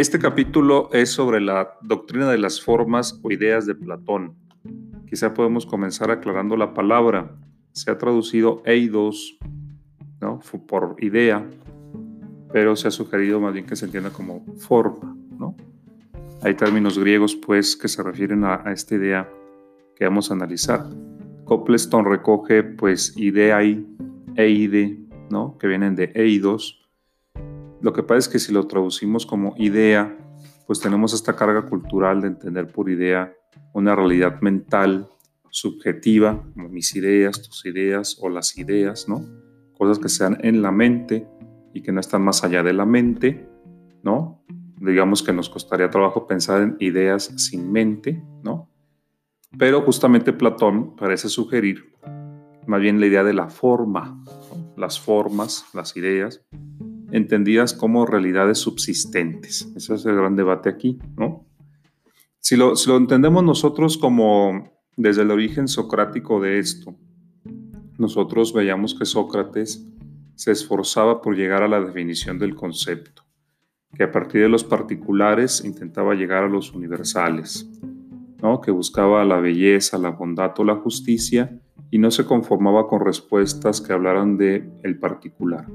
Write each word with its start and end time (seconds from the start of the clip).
Este 0.00 0.18
capítulo 0.18 0.88
es 0.94 1.10
sobre 1.10 1.42
la 1.42 1.76
doctrina 1.82 2.30
de 2.30 2.38
las 2.38 2.62
formas 2.62 3.20
o 3.22 3.30
ideas 3.30 3.66
de 3.66 3.74
Platón. 3.74 4.34
Quizá 5.06 5.34
podemos 5.34 5.66
comenzar 5.66 6.10
aclarando 6.10 6.56
la 6.56 6.72
palabra. 6.72 7.36
Se 7.72 7.90
ha 7.90 7.98
traducido 7.98 8.62
eidos 8.64 9.38
¿no? 10.18 10.40
por 10.66 10.96
idea, 11.00 11.46
pero 12.50 12.76
se 12.76 12.88
ha 12.88 12.90
sugerido 12.90 13.40
más 13.40 13.52
bien 13.52 13.66
que 13.66 13.76
se 13.76 13.84
entienda 13.84 14.08
como 14.08 14.42
forma. 14.56 15.14
¿no? 15.38 15.54
Hay 16.40 16.54
términos 16.54 16.98
griegos 16.98 17.36
pues 17.36 17.76
que 17.76 17.88
se 17.88 18.02
refieren 18.02 18.42
a, 18.44 18.72
esta 18.72 18.94
idea 18.94 19.28
que 19.96 20.06
vamos 20.06 20.30
a 20.30 20.34
analizar. 20.34 20.82
Copleston 21.44 22.06
recoge 22.06 22.62
pues 22.62 23.14
ideai, 23.18 23.86
eide, 24.34 24.98
¿no? 25.28 25.58
que 25.58 25.66
vienen 25.66 25.94
de 25.94 26.10
eidos, 26.14 26.79
lo 27.80 27.92
que 27.92 28.02
pasa 28.02 28.18
es 28.18 28.28
que 28.28 28.38
si 28.38 28.52
lo 28.52 28.66
traducimos 28.66 29.26
como 29.26 29.54
idea, 29.56 30.16
pues 30.66 30.80
tenemos 30.80 31.12
esta 31.12 31.34
carga 31.34 31.62
cultural 31.62 32.20
de 32.20 32.28
entender 32.28 32.70
por 32.70 32.90
idea 32.90 33.34
una 33.72 33.94
realidad 33.94 34.40
mental 34.40 35.08
subjetiva, 35.50 36.42
como 36.54 36.68
mis 36.68 36.94
ideas, 36.94 37.42
tus 37.42 37.66
ideas 37.66 38.18
o 38.20 38.28
las 38.28 38.56
ideas, 38.56 39.08
¿no? 39.08 39.24
Cosas 39.76 39.98
que 39.98 40.08
sean 40.08 40.38
en 40.42 40.62
la 40.62 40.70
mente 40.70 41.26
y 41.74 41.82
que 41.82 41.92
no 41.92 42.00
están 42.00 42.22
más 42.22 42.44
allá 42.44 42.62
de 42.62 42.72
la 42.72 42.84
mente, 42.84 43.48
¿no? 44.02 44.44
Digamos 44.80 45.22
que 45.22 45.32
nos 45.32 45.50
costaría 45.50 45.90
trabajo 45.90 46.26
pensar 46.26 46.62
en 46.62 46.76
ideas 46.80 47.32
sin 47.36 47.70
mente, 47.72 48.22
¿no? 48.42 48.70
Pero 49.58 49.82
justamente 49.82 50.32
Platón 50.32 50.94
parece 50.94 51.28
sugerir 51.28 51.90
más 52.66 52.80
bien 52.80 53.00
la 53.00 53.06
idea 53.06 53.24
de 53.24 53.32
la 53.32 53.48
forma, 53.48 54.22
las 54.76 55.00
formas, 55.00 55.66
las 55.74 55.96
ideas, 55.96 56.44
entendidas 57.12 57.74
como 57.74 58.06
realidades 58.06 58.58
subsistentes. 58.58 59.70
Ese 59.76 59.94
es 59.94 60.06
el 60.06 60.16
gran 60.16 60.36
debate 60.36 60.68
aquí, 60.68 60.98
¿no? 61.16 61.46
Si 62.38 62.56
lo, 62.56 62.72
lo 62.86 62.96
entendemos 62.96 63.44
nosotros 63.44 63.98
como 63.98 64.72
desde 64.96 65.22
el 65.22 65.30
origen 65.30 65.68
socrático 65.68 66.40
de 66.40 66.58
esto, 66.58 66.96
nosotros 67.98 68.52
veíamos 68.52 68.94
que 68.94 69.04
Sócrates 69.04 69.86
se 70.34 70.52
esforzaba 70.52 71.20
por 71.20 71.36
llegar 71.36 71.62
a 71.62 71.68
la 71.68 71.80
definición 71.80 72.38
del 72.38 72.54
concepto, 72.54 73.24
que 73.94 74.04
a 74.04 74.10
partir 74.10 74.40
de 74.40 74.48
los 74.48 74.64
particulares 74.64 75.62
intentaba 75.64 76.14
llegar 76.14 76.44
a 76.44 76.48
los 76.48 76.72
universales, 76.72 77.68
¿no? 78.40 78.62
que 78.62 78.70
buscaba 78.70 79.22
la 79.24 79.38
belleza, 79.38 79.98
la 79.98 80.10
bondad 80.10 80.58
o 80.58 80.64
la 80.64 80.76
justicia 80.76 81.60
y 81.90 81.98
no 81.98 82.10
se 82.10 82.24
conformaba 82.24 82.86
con 82.86 83.00
respuestas 83.00 83.80
que 83.80 83.92
hablaran 83.92 84.36
de 84.36 84.70
el 84.82 84.98
particular 84.98 85.66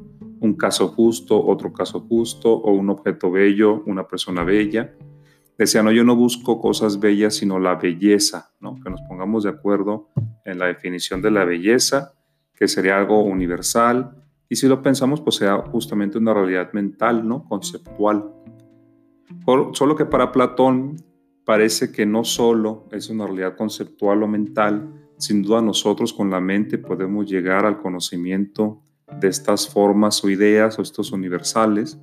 un 0.45 0.53
caso 0.55 0.89
justo, 0.89 1.43
otro 1.45 1.73
caso 1.73 2.01
justo, 2.01 2.53
o 2.53 2.71
un 2.71 2.89
objeto 2.89 3.31
bello, 3.31 3.83
una 3.85 4.07
persona 4.07 4.43
bella. 4.43 4.93
Decía, 5.57 5.83
no, 5.83 5.91
yo 5.91 6.03
no 6.03 6.15
busco 6.15 6.59
cosas 6.59 6.99
bellas, 6.99 7.35
sino 7.35 7.59
la 7.59 7.75
belleza, 7.75 8.51
¿no? 8.59 8.79
Que 8.81 8.89
nos 8.89 9.01
pongamos 9.07 9.43
de 9.43 9.49
acuerdo 9.49 10.09
en 10.43 10.59
la 10.59 10.67
definición 10.67 11.21
de 11.21 11.31
la 11.31 11.45
belleza, 11.45 12.13
que 12.53 12.67
sería 12.67 12.97
algo 12.97 13.23
universal, 13.23 14.21
y 14.47 14.57
si 14.57 14.67
lo 14.67 14.81
pensamos, 14.81 15.21
pues 15.21 15.37
sea 15.37 15.57
justamente 15.57 16.17
una 16.17 16.33
realidad 16.33 16.71
mental, 16.73 17.27
¿no? 17.27 17.45
Conceptual. 17.45 18.31
Solo 19.73 19.95
que 19.95 20.05
para 20.05 20.31
Platón 20.31 20.97
parece 21.45 21.91
que 21.91 22.05
no 22.05 22.23
solo 22.23 22.87
es 22.91 23.09
una 23.09 23.25
realidad 23.25 23.55
conceptual 23.55 24.21
o 24.21 24.27
mental, 24.27 25.04
sin 25.17 25.41
duda 25.41 25.61
nosotros 25.61 26.13
con 26.13 26.29
la 26.29 26.39
mente 26.39 26.77
podemos 26.77 27.25
llegar 27.29 27.65
al 27.65 27.81
conocimiento 27.81 28.81
de 29.19 29.27
estas 29.27 29.67
formas 29.69 30.23
o 30.23 30.29
ideas 30.29 30.77
o 30.79 30.81
estos 30.81 31.11
universales, 31.11 31.99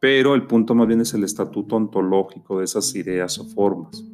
pero 0.00 0.34
el 0.34 0.46
punto 0.46 0.74
más 0.74 0.88
bien 0.88 1.00
es 1.00 1.14
el 1.14 1.24
estatuto 1.24 1.76
ontológico 1.76 2.58
de 2.58 2.64
esas 2.64 2.94
ideas 2.94 3.38
o 3.38 3.44
formas. 3.44 4.04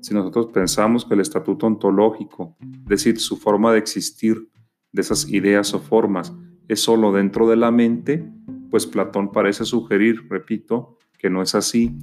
Si 0.00 0.12
nosotros 0.14 0.48
pensamos 0.52 1.04
que 1.04 1.14
el 1.14 1.20
estatuto 1.20 1.66
ontológico, 1.66 2.56
es 2.60 2.88
decir, 2.88 3.20
su 3.20 3.36
forma 3.36 3.72
de 3.72 3.78
existir 3.78 4.50
de 4.92 5.00
esas 5.00 5.28
ideas 5.30 5.72
o 5.74 5.78
formas, 5.78 6.32
es 6.68 6.80
solo 6.80 7.12
dentro 7.12 7.48
de 7.48 7.56
la 7.56 7.70
mente, 7.70 8.28
pues 8.70 8.86
Platón 8.86 9.30
parece 9.32 9.64
sugerir, 9.64 10.28
repito, 10.28 10.98
que 11.18 11.30
no 11.30 11.40
es 11.40 11.54
así, 11.54 11.96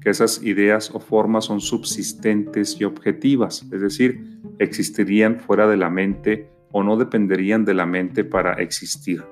que 0.00 0.10
esas 0.10 0.42
ideas 0.42 0.90
o 0.94 1.00
formas 1.00 1.46
son 1.46 1.60
subsistentes 1.60 2.80
y 2.80 2.84
objetivas, 2.84 3.66
es 3.72 3.80
decir, 3.80 4.40
existirían 4.58 5.40
fuera 5.40 5.66
de 5.66 5.76
la 5.76 5.90
mente 5.90 6.50
o 6.72 6.82
no 6.82 6.96
dependerían 6.96 7.64
de 7.64 7.74
la 7.74 7.86
mente 7.86 8.24
para 8.24 8.54
existir. 8.54 9.24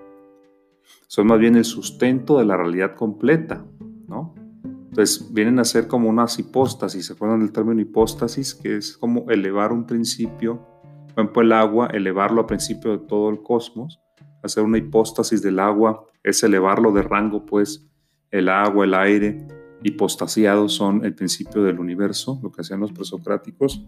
Son 1.07 1.27
más 1.27 1.39
bien 1.39 1.57
el 1.57 1.65
sustento 1.65 2.39
de 2.39 2.45
la 2.45 2.57
realidad 2.57 2.95
completa, 2.95 3.65
¿no? 4.09 4.35
Entonces 4.65 5.33
vienen 5.33 5.59
a 5.59 5.65
ser 5.65 5.89
como 5.89 6.09
unas 6.09 6.39
hipóstasis, 6.39 7.07
¿se 7.07 7.13
acuerdan 7.13 7.41
del 7.41 7.53
término 7.53 7.81
hipóstasis? 7.81 8.55
Que 8.55 8.77
es 8.77 8.97
como 8.97 9.29
elevar 9.31 9.73
un 9.73 9.87
principio, 9.87 10.67
por 11.15 11.25
ejemplo 11.25 11.43
el 11.43 11.53
agua, 11.53 11.89
elevarlo 11.93 12.41
a 12.41 12.47
principio 12.47 12.93
de 12.93 13.07
todo 13.07 13.29
el 13.29 13.43
cosmos, 13.43 14.01
hacer 14.43 14.63
una 14.63 14.79
hipóstasis 14.79 15.43
del 15.43 15.59
agua 15.59 16.05
es 16.23 16.43
elevarlo 16.43 16.93
de 16.93 17.03
rango, 17.03 17.45
pues 17.45 17.87
el 18.31 18.49
agua, 18.49 18.85
el 18.85 18.95
aire, 18.95 19.47
hipostasiados 19.85 20.73
son 20.73 21.05
el 21.05 21.15
principio 21.15 21.63
del 21.63 21.79
universo, 21.79 22.41
lo 22.43 22.51
que 22.51 22.63
hacían 22.63 22.81
los 22.81 22.93
presocráticos, 22.93 23.85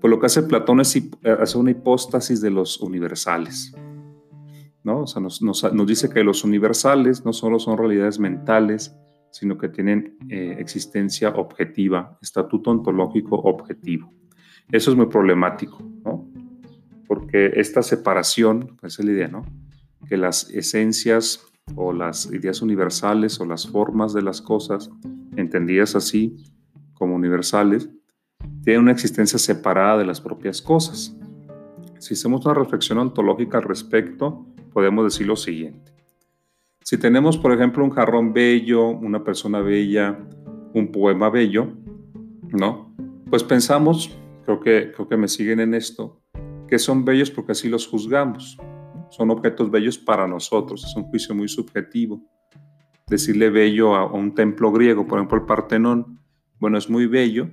pues 0.00 0.10
lo 0.10 0.20
que 0.20 0.26
hace 0.26 0.42
Platón 0.42 0.80
es 0.80 1.00
hacer 1.40 1.60
una 1.60 1.70
hipóstasis 1.70 2.40
de 2.40 2.50
los 2.50 2.80
universales. 2.80 3.72
¿no? 4.84 5.02
O 5.02 5.06
sea, 5.06 5.22
nos, 5.22 5.86
dice 5.86 6.10
que 6.10 6.24
los 6.24 6.44
universales 6.44 7.24
no 7.24 7.32
solo 7.32 7.58
son 7.58 7.78
realidades 7.78 8.18
mentales, 8.18 8.94
sino 9.30 9.58
que 9.58 9.68
tienen 9.68 10.16
eh, 10.28 10.56
existencia 10.58 11.30
objetiva, 11.30 12.18
estatuto 12.20 12.70
ontológico 12.70 13.36
objetivo. 13.36 14.12
Eso 14.70 14.90
es 14.90 14.96
muy 14.96 15.06
problemático, 15.06 15.78
¿no? 16.04 16.28
Porque 17.06 17.52
esta 17.54 17.82
separación, 17.82 18.76
pues 18.80 18.98
es 18.98 19.04
la 19.04 19.12
idea, 19.12 19.28
¿no? 19.28 19.44
Que 20.08 20.16
las 20.16 20.50
esencias 20.50 21.47
o 21.76 21.92
las 21.92 22.26
ideas 22.32 22.62
universales 22.62 23.40
o 23.40 23.44
las 23.44 23.66
formas 23.66 24.12
de 24.12 24.22
las 24.22 24.42
cosas, 24.42 24.90
entendidas 25.36 25.94
así 25.94 26.36
como 26.94 27.14
universales, 27.14 27.88
tiene 28.62 28.80
una 28.80 28.92
existencia 28.92 29.38
separada 29.38 29.98
de 29.98 30.06
las 30.06 30.20
propias 30.20 30.60
cosas. 30.60 31.16
Si 31.98 32.14
hacemos 32.14 32.44
una 32.44 32.54
reflexión 32.54 32.98
ontológica 32.98 33.58
al 33.58 33.64
respecto, 33.64 34.46
podemos 34.72 35.04
decir 35.04 35.26
lo 35.26 35.36
siguiente. 35.36 35.92
Si 36.82 36.96
tenemos, 36.96 37.36
por 37.36 37.52
ejemplo, 37.52 37.84
un 37.84 37.90
jarrón 37.90 38.32
bello, 38.32 38.88
una 38.88 39.22
persona 39.22 39.60
bella, 39.60 40.18
un 40.72 40.90
poema 40.90 41.28
bello, 41.28 41.72
¿no? 42.50 42.94
Pues 43.28 43.44
pensamos, 43.44 44.16
creo 44.44 44.60
que, 44.60 44.92
creo 44.94 45.08
que 45.08 45.16
me 45.16 45.28
siguen 45.28 45.60
en 45.60 45.74
esto, 45.74 46.20
que 46.66 46.78
son 46.78 47.04
bellos 47.04 47.30
porque 47.30 47.52
así 47.52 47.68
los 47.68 47.86
juzgamos. 47.86 48.58
Son 49.10 49.30
objetos 49.30 49.70
bellos 49.70 49.98
para 49.98 50.26
nosotros, 50.26 50.84
es 50.84 50.94
un 50.96 51.04
juicio 51.04 51.34
muy 51.34 51.48
subjetivo. 51.48 52.22
Decirle 53.06 53.50
bello 53.50 53.94
a 53.94 54.10
un 54.12 54.34
templo 54.34 54.70
griego, 54.70 55.06
por 55.06 55.18
ejemplo 55.18 55.38
el 55.38 55.46
Partenón, 55.46 56.20
bueno, 56.60 56.76
es 56.76 56.90
muy 56.90 57.06
bello, 57.06 57.48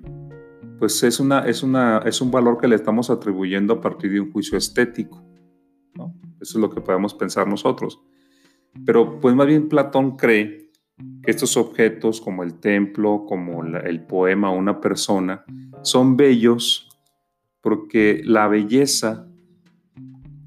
pues 0.79 1.01
es, 1.03 1.19
una, 1.19 1.45
es, 1.45 1.63
una, 1.63 1.99
es 1.99 2.21
un 2.21 2.31
valor 2.31 2.57
que 2.57 2.67
le 2.67 2.75
estamos 2.75 3.09
atribuyendo 3.09 3.75
a 3.75 3.81
partir 3.81 4.11
de 4.11 4.19
un 4.19 4.31
juicio 4.31 4.57
estético. 4.57 5.23
Eso 6.41 6.57
es 6.57 6.61
lo 6.61 6.69
que 6.69 6.81
podemos 6.81 7.13
pensar 7.13 7.47
nosotros. 7.47 8.01
Pero 8.85 9.19
pues 9.19 9.33
más 9.35 9.47
bien 9.47 9.69
Platón 9.69 10.17
cree 10.17 10.69
que 11.23 11.31
estos 11.31 11.55
objetos 11.57 12.19
como 12.21 12.43
el 12.43 12.59
templo, 12.59 13.25
como 13.25 13.63
el 13.63 14.05
poema 14.05 14.51
una 14.51 14.81
persona, 14.81 15.45
son 15.81 16.17
bellos 16.17 16.89
porque 17.61 18.21
la 18.23 18.47
belleza, 18.47 19.27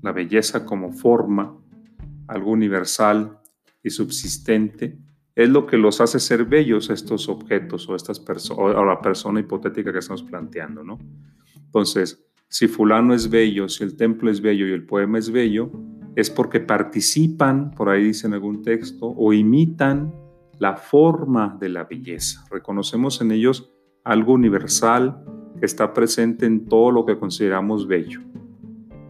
la 0.08 0.12
belleza 0.12 0.64
como 0.64 0.90
forma, 0.90 1.54
algo 2.28 2.50
universal 2.52 3.40
y 3.82 3.90
subsistente, 3.90 4.98
es 5.34 5.50
lo 5.50 5.66
que 5.66 5.76
los 5.76 6.00
hace 6.00 6.18
ser 6.18 6.46
bellos 6.46 6.88
estos 6.88 7.28
objetos 7.28 7.86
o, 7.90 7.94
estas 7.94 8.24
o 8.56 8.84
la 8.86 9.02
persona 9.02 9.40
hipotética 9.40 9.92
que 9.92 9.98
estamos 9.98 10.22
planteando, 10.22 10.82
¿no? 10.82 10.98
Entonces, 11.56 12.26
si 12.48 12.68
fulano 12.68 13.12
es 13.12 13.28
bello, 13.28 13.68
si 13.68 13.84
el 13.84 13.98
templo 13.98 14.30
es 14.30 14.40
bello 14.40 14.66
y 14.66 14.72
el 14.72 14.86
poema 14.86 15.18
es 15.18 15.30
bello, 15.30 15.70
es 16.16 16.30
porque 16.30 16.60
participan, 16.60 17.72
por 17.72 17.90
ahí 17.90 18.04
dice 18.04 18.28
en 18.28 18.32
algún 18.32 18.62
texto, 18.62 19.08
o 19.14 19.34
imitan 19.34 20.14
la 20.58 20.74
forma 20.76 21.54
de 21.60 21.68
la 21.68 21.84
belleza. 21.84 22.46
Reconocemos 22.50 23.20
en 23.20 23.32
ellos 23.32 23.70
algo 24.04 24.32
universal 24.32 25.22
que 25.60 25.66
está 25.66 25.92
presente 25.92 26.46
en 26.46 26.64
todo 26.64 26.92
lo 26.92 27.04
que 27.04 27.18
consideramos 27.18 27.86
bello, 27.86 28.22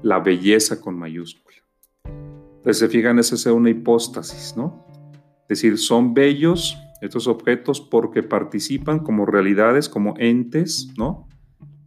la 0.03 0.21
belleza 0.21 0.81
con 0.81 0.99
mayúscula. 0.99 1.57
Entonces, 2.05 2.79
se 2.79 2.89
fijan, 2.89 3.19
esa 3.19 3.35
es 3.35 3.47
una 3.47 3.71
hipóstasis, 3.71 4.57
¿no? 4.57 4.87
Es 5.43 5.61
decir, 5.61 5.79
son 5.79 6.15
bellos 6.15 6.77
estos 7.01 7.27
objetos 7.27 7.81
porque 7.81 8.23
participan 8.23 8.99
como 9.01 9.25
realidades, 9.25 9.89
como 9.89 10.15
entes, 10.19 10.93
¿no? 10.97 11.29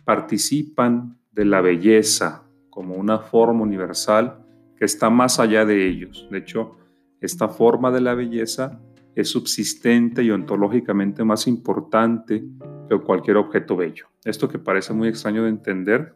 Participan 0.05 1.19
de 1.31 1.45
la 1.45 1.61
belleza 1.61 2.43
como 2.69 2.95
una 2.95 3.19
forma 3.19 3.61
universal 3.61 4.45
que 4.77 4.85
está 4.85 5.09
más 5.09 5.39
allá 5.39 5.65
de 5.65 5.87
ellos. 5.87 6.27
De 6.31 6.39
hecho, 6.39 6.77
esta 7.19 7.49
forma 7.49 7.91
de 7.91 8.01
la 8.01 8.15
belleza 8.15 8.81
es 9.15 9.29
subsistente 9.29 10.23
y 10.23 10.31
ontológicamente 10.31 11.23
más 11.23 11.47
importante 11.47 12.43
que 12.89 12.99
cualquier 12.99 13.37
objeto 13.37 13.75
bello. 13.75 14.07
Esto 14.23 14.47
que 14.47 14.57
parece 14.57 14.93
muy 14.93 15.09
extraño 15.09 15.43
de 15.43 15.49
entender, 15.49 16.15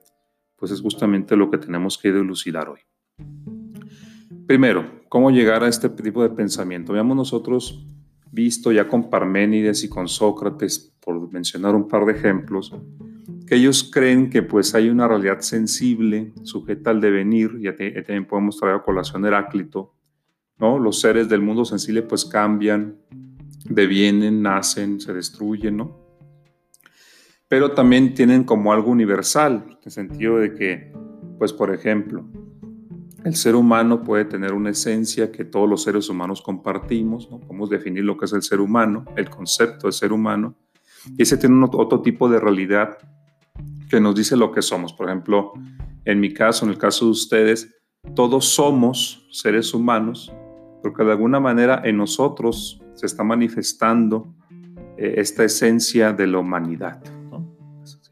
pues 0.65 0.79
es 0.79 0.81
justamente 0.81 1.35
lo 1.35 1.51
que 1.51 1.59
tenemos 1.59 1.95
que 1.95 2.11
dilucidar 2.11 2.69
hoy. 2.69 2.79
Primero, 4.47 5.03
¿cómo 5.09 5.29
llegar 5.29 5.63
a 5.63 5.67
este 5.67 5.89
tipo 5.89 6.23
de 6.23 6.31
pensamiento? 6.31 6.91
Veamos 6.91 7.15
nosotros 7.15 7.85
visto 8.31 8.71
ya 8.71 8.87
con 8.87 9.11
Parménides 9.11 9.83
y 9.83 9.89
con 9.89 10.07
Sócrates, 10.07 10.91
por 10.99 11.31
mencionar 11.31 11.75
un 11.75 11.87
par 11.87 12.03
de 12.05 12.13
ejemplos, 12.13 12.73
que 13.45 13.57
ellos 13.57 13.87
creen 13.93 14.31
que 14.31 14.41
pues 14.41 14.73
hay 14.73 14.89
una 14.89 15.07
realidad 15.07 15.41
sensible, 15.41 16.33
sujeta 16.41 16.89
al 16.89 16.99
devenir, 16.99 17.59
y 17.59 17.65
también 18.01 18.25
podemos 18.25 18.57
traer 18.57 18.77
a 18.77 18.81
colación 18.81 19.23
Heráclito, 19.23 19.93
¿no? 20.57 20.79
Los 20.79 20.99
seres 20.99 21.29
del 21.29 21.43
mundo 21.43 21.63
sensible 21.63 22.01
pues 22.01 22.25
cambian, 22.25 22.95
devienen, 23.69 24.41
nacen, 24.41 24.99
se 24.99 25.13
destruyen, 25.13 25.77
¿no? 25.77 26.04
Pero 27.47 27.71
también 27.71 28.13
tienen 28.13 28.43
como 28.43 28.73
algo 28.73 28.91
universal, 28.91 29.65
en 29.69 29.77
el 29.83 29.91
sentido 29.91 30.37
de 30.37 30.53
que, 30.53 30.93
pues 31.37 31.53
por 31.53 31.73
ejemplo, 31.73 32.25
el 33.23 33.35
ser 33.35 33.55
humano 33.55 34.03
puede 34.03 34.25
tener 34.25 34.53
una 34.53 34.69
esencia 34.69 35.31
que 35.31 35.45
todos 35.45 35.67
los 35.67 35.83
seres 35.83 36.09
humanos 36.09 36.41
compartimos, 36.41 37.29
¿no? 37.29 37.39
Podemos 37.39 37.69
definir 37.69 38.03
lo 38.03 38.17
que 38.17 38.25
es 38.25 38.33
el 38.33 38.43
ser 38.43 38.59
humano, 38.59 39.05
el 39.15 39.29
concepto 39.29 39.87
de 39.87 39.93
ser 39.93 40.13
humano, 40.13 40.55
y 41.17 41.23
ese 41.23 41.37
tiene 41.37 41.63
otro 41.71 42.01
tipo 42.01 42.29
de 42.29 42.39
realidad 42.39 42.97
que 43.89 43.99
nos 43.99 44.15
dice 44.15 44.35
lo 44.35 44.51
que 44.51 44.61
somos. 44.61 44.93
Por 44.93 45.07
ejemplo, 45.07 45.53
en 46.03 46.19
mi 46.19 46.33
caso, 46.33 46.65
en 46.65 46.71
el 46.71 46.77
caso 46.77 47.05
de 47.05 47.11
ustedes, 47.11 47.75
todos 48.13 48.45
somos 48.45 49.27
seres 49.31 49.73
humanos, 49.73 50.31
porque 50.81 51.03
de 51.03 51.11
alguna 51.11 51.39
manera 51.39 51.81
en 51.83 51.97
nosotros 51.97 52.81
se 52.93 53.07
está 53.07 53.23
manifestando 53.23 54.35
eh, 54.97 55.15
esta 55.17 55.43
esencia 55.43 56.13
de 56.13 56.27
la 56.27 56.39
humanidad. 56.39 57.01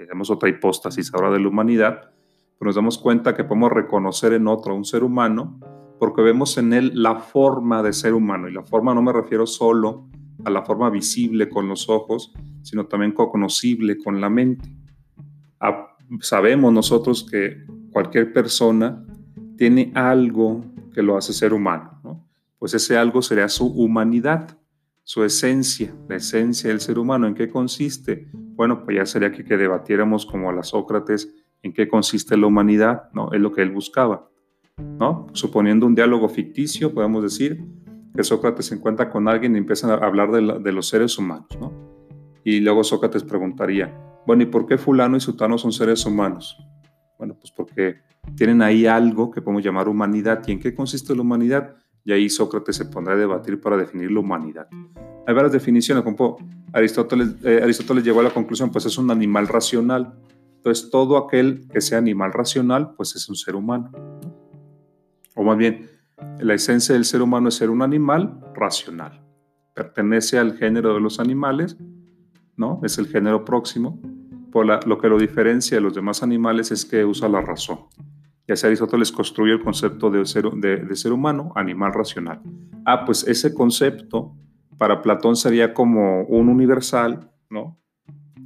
Si 0.04 0.10
hacemos 0.10 0.30
otra 0.30 0.50
hipóstasis 0.50 1.14
ahora 1.14 1.32
de 1.32 1.40
la 1.40 1.48
humanidad, 1.48 2.12
nos 2.60 2.76
damos 2.76 2.98
cuenta 2.98 3.36
que 3.36 3.46
podemos 3.46 3.72
reconocer 3.72 4.34
en 4.34 4.48
otro 4.48 4.76
un 4.76 4.84
ser 4.84 5.04
humano 5.04 5.60
porque 5.98 6.22
vemos 6.22 6.58
en 6.58 6.74
él 6.74 6.92
la 6.96 7.16
forma 7.16 7.82
de 7.82 7.94
ser 7.94 8.14
humano. 8.14 8.50
Y 8.50 8.54
la 8.54 8.64
forma 8.64 8.94
no 8.94 9.02
me 9.02 9.14
refiero 9.14 9.46
solo 9.46 10.10
a 10.44 10.50
la 10.50 10.64
forma 10.64 10.90
visible 10.90 11.48
con 11.48 11.70
los 11.70 11.88
ojos, 11.88 12.34
sino 12.62 12.86
también 12.88 13.14
cognoscible 13.14 13.98
con 13.98 14.20
la 14.20 14.30
mente. 14.30 14.76
sabemos 16.20 16.74
nosotros 16.74 17.26
que 17.30 17.66
cualquier 17.92 18.34
persona 18.34 19.06
tiene 19.58 19.94
algo 19.96 20.66
que 20.94 21.02
lo 21.02 21.16
hace 21.16 21.32
ser 21.32 21.54
humano, 21.54 22.28
pues 22.60 22.74
ese 22.74 22.98
algo 22.98 23.22
sería 23.22 23.48
su 23.48 23.68
humanidad, 23.68 24.58
su 25.04 25.24
esencia, 25.24 25.96
la 26.10 26.18
esencia 26.18 26.70
del 26.70 26.82
ser 26.82 27.00
humano. 27.00 27.28
¿En 27.28 27.34
qué 27.34 27.50
consiste? 27.50 28.30
Bueno, 28.56 28.84
pues 28.84 28.98
ya 28.98 29.06
sería 29.06 29.32
que, 29.32 29.44
que 29.44 29.58
debatiéramos 29.58 30.26
como 30.26 30.50
a 30.50 30.54
las 30.54 30.70
Sócrates 30.70 31.34
en 31.64 31.74
qué 31.74 31.88
consiste 31.88 32.38
la 32.38 32.48
humanidad, 32.48 33.10
¿no? 33.14 33.32
Es 33.32 33.40
lo 33.40 33.52
que 33.52 33.62
él 33.62 33.72
buscaba, 33.72 34.30
¿no? 34.78 35.28
Suponiendo 35.34 35.86
un 35.86 35.96
diálogo 35.96 36.30
ficticio, 36.30 36.94
podemos 36.94 37.24
decir 37.24 37.66
que 38.14 38.24
Sócrates 38.24 38.68
se 38.68 38.76
encuentra 38.76 39.10
con 39.10 39.28
alguien 39.28 39.56
y 39.56 39.58
empiezan 39.58 39.90
a 39.90 39.96
hablar 39.96 40.32
de, 40.32 40.72
los 40.72 40.88
seres 40.88 41.18
humanos, 41.18 41.48
¿no? 41.60 41.72
Y 42.44 42.60
luego 42.60 42.84
Sócrates 42.84 43.24
preguntaría, 43.24 43.98
bueno, 44.28 44.44
¿y 44.44 44.46
por 44.46 44.66
qué 44.66 44.78
fulano 44.78 45.18
y 45.18 45.20
sutano 45.20 45.58
son 45.58 45.72
seres 45.72 46.06
humanos? 46.06 46.58
Bueno, 47.18 47.36
pues 47.40 47.52
porque 47.52 48.02
tienen 48.36 48.62
ahí 48.62 48.86
algo 48.86 49.32
que 49.32 49.42
podemos 49.42 49.64
llamar 49.64 49.88
humanidad. 49.88 50.42
¿Y 50.48 50.52
en 50.52 50.60
qué 50.60 50.76
consiste 50.76 51.16
la 51.16 51.22
humanidad? 51.22 51.76
Y 52.06 52.12
ahí 52.12 52.30
Sócrates 52.30 52.76
se 52.76 52.86
pondrá 52.86 53.14
a 53.14 53.18
debatir 53.18 53.60
para 53.62 53.78
definir 53.78 54.12
la 54.12 54.20
humanidad. 54.20 54.68
Hay 55.26 55.34
varias 55.34 55.54
definiciones, 55.54 56.04
Aristóteles, 56.74 57.36
eh, 57.44 57.62
Aristóteles 57.64 58.04
llegó 58.04 58.20
a 58.20 58.24
la 58.24 58.34
conclusión, 58.34 58.72
pues 58.72 58.86
es 58.86 58.98
un 58.98 59.10
animal 59.12 59.48
racional. 59.48 60.14
Entonces, 60.56 60.90
todo 60.90 61.18
aquel 61.18 61.68
que 61.72 61.82
sea 61.82 61.98
animal 61.98 62.34
racional, 62.34 62.94
pues 62.96 63.16
es 63.16 63.30
un 63.30 63.36
ser 63.36 63.56
humano. 63.56 63.92
O 65.36 65.44
más 65.44 65.58
bien, 65.58 65.90
la 66.40 66.54
esencia 66.54 66.94
del 66.94 67.06
ser 67.06 67.22
humano 67.22 67.50
es 67.50 67.56
ser 67.56 67.70
un 67.70 67.82
animal 67.82 68.40
racional. 68.54 69.22
Pertenece 69.74 70.38
al 70.38 70.58
género 70.58 70.94
de 70.94 71.00
los 71.00 71.20
animales, 71.20 71.78
¿no? 72.56 72.80
Es 72.84 72.98
el 72.98 73.08
género 73.08 73.46
próximo. 73.46 74.00
Por 74.52 74.88
lo 74.88 74.98
que 75.00 75.10
lo 75.10 75.18
diferencia 75.18 75.78
de 75.78 75.82
los 75.82 75.96
demás 75.96 76.22
animales 76.22 76.72
es 76.72 76.86
que 76.86 77.04
usa 77.06 77.28
la 77.28 77.42
razón. 77.42 77.80
Así 78.54 78.66
Aristóteles 78.68 79.12
construye 79.12 79.54
el 79.54 79.62
concepto 79.62 80.10
de 80.10 80.26
ser, 80.26 80.50
de 80.50 80.96
ser 80.96 81.12
humano, 81.12 81.52
animal 81.56 81.94
racional. 81.94 82.42
Ah, 82.86 83.06
pues 83.06 83.28
ese 83.28 83.54
concepto 83.54 84.36
para 84.78 85.02
Platón 85.02 85.36
sería 85.36 85.74
como 85.74 86.24
un 86.24 86.50
universal, 86.50 87.32
¿no? 87.50 87.80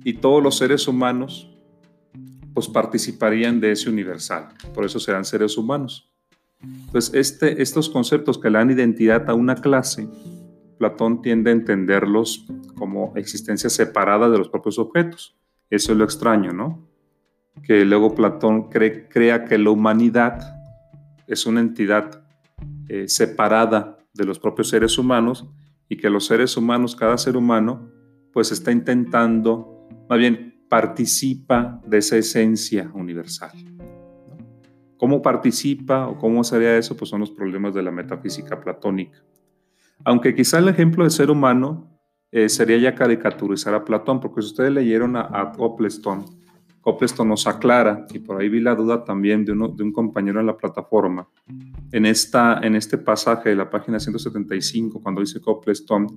Y 0.04 0.14
todos 0.14 0.42
los 0.44 0.58
seres 0.58 0.88
humanos 0.88 1.54
pues 2.54 2.68
participarían 2.68 3.60
de 3.60 3.72
ese 3.72 3.90
universal. 3.90 4.48
Por 4.74 4.84
eso 4.84 5.00
serán 5.00 5.26
seres 5.26 5.58
humanos. 5.58 6.12
Entonces, 6.60 7.14
este, 7.14 7.62
estos 7.62 7.88
conceptos 7.88 8.40
que 8.40 8.50
le 8.50 8.58
dan 8.58 8.72
identidad 8.72 9.30
a 9.30 9.36
una 9.36 9.54
clase, 9.54 10.10
Platón 10.80 11.22
tiende 11.22 11.52
a 11.52 11.54
entenderlos 11.54 12.48
como 12.76 13.14
existencia 13.16 13.70
separada 13.70 14.28
de 14.30 14.40
los 14.40 14.50
propios 14.50 14.80
objetos. 14.80 15.38
Eso 15.70 15.92
es 15.92 15.98
lo 16.00 16.04
extraño, 16.04 16.52
¿no? 16.52 16.88
Que 17.64 17.86
luego 17.86 18.16
Platón 18.16 18.70
crea 18.70 19.46
que 19.46 19.58
la 19.58 19.70
humanidad 19.70 20.58
es 21.28 21.46
una 21.46 21.60
entidad 21.60 22.24
eh, 22.88 23.08
separada 23.08 23.98
de 24.14 24.26
los 24.26 24.40
propios 24.40 24.70
seres 24.70 24.98
humanos 24.98 25.48
y 25.90 25.98
que 25.98 26.10
los 26.10 26.26
seres 26.26 26.58
humanos, 26.58 26.96
cada 26.96 27.18
ser 27.18 27.38
humano, 27.38 27.92
pues 28.34 28.52
está 28.52 28.72
intentando, 28.72 29.88
más 30.10 30.20
bien 30.20 30.64
participa 30.70 31.82
de 31.86 32.00
esa 32.00 32.18
esencia 32.18 32.90
universal. 32.94 33.52
¿Cómo 34.98 35.22
participa 35.22 36.08
o 36.08 36.18
cómo 36.18 36.44
sería 36.44 36.78
eso? 36.78 36.98
Pues 36.98 37.10
son 37.10 37.20
los 37.20 37.32
problemas 37.32 37.74
de 37.74 37.84
la 37.84 37.92
metafísica 37.92 38.60
platónica. 38.60 39.24
Aunque 40.04 40.34
quizá 40.34 40.60
el 40.60 40.70
ejemplo 40.70 41.04
de 41.04 41.10
ser 41.10 41.30
humano 41.30 42.00
eh, 42.32 42.50
sería 42.50 42.78
ya 42.78 42.96
caricaturizar 42.96 43.74
a 43.74 43.86
Platón, 43.86 44.20
porque 44.20 44.42
si 44.42 44.48
ustedes 44.48 44.72
leyeron 44.72 45.16
a, 45.16 45.22
a 45.22 45.54
Copleston 46.88 47.28
nos 47.28 47.46
aclara, 47.48 48.08
y 48.14 48.20
por 48.20 48.40
ahí 48.40 48.48
vi 48.48 48.62
la 48.62 48.74
duda 48.74 49.04
también 49.04 49.44
de, 49.44 49.52
uno, 49.52 49.68
de 49.68 49.84
un 49.84 49.92
compañero 49.92 50.40
en 50.40 50.46
la 50.46 50.56
plataforma, 50.56 51.28
en, 51.92 52.06
esta, 52.06 52.62
en 52.64 52.78
este 52.78 52.98
pasaje 52.98 53.50
de 53.50 53.58
la 53.58 53.70
página 53.70 54.00
175, 54.00 55.04
cuando 55.04 55.20
dice 55.20 55.42
Copleston, 55.42 56.08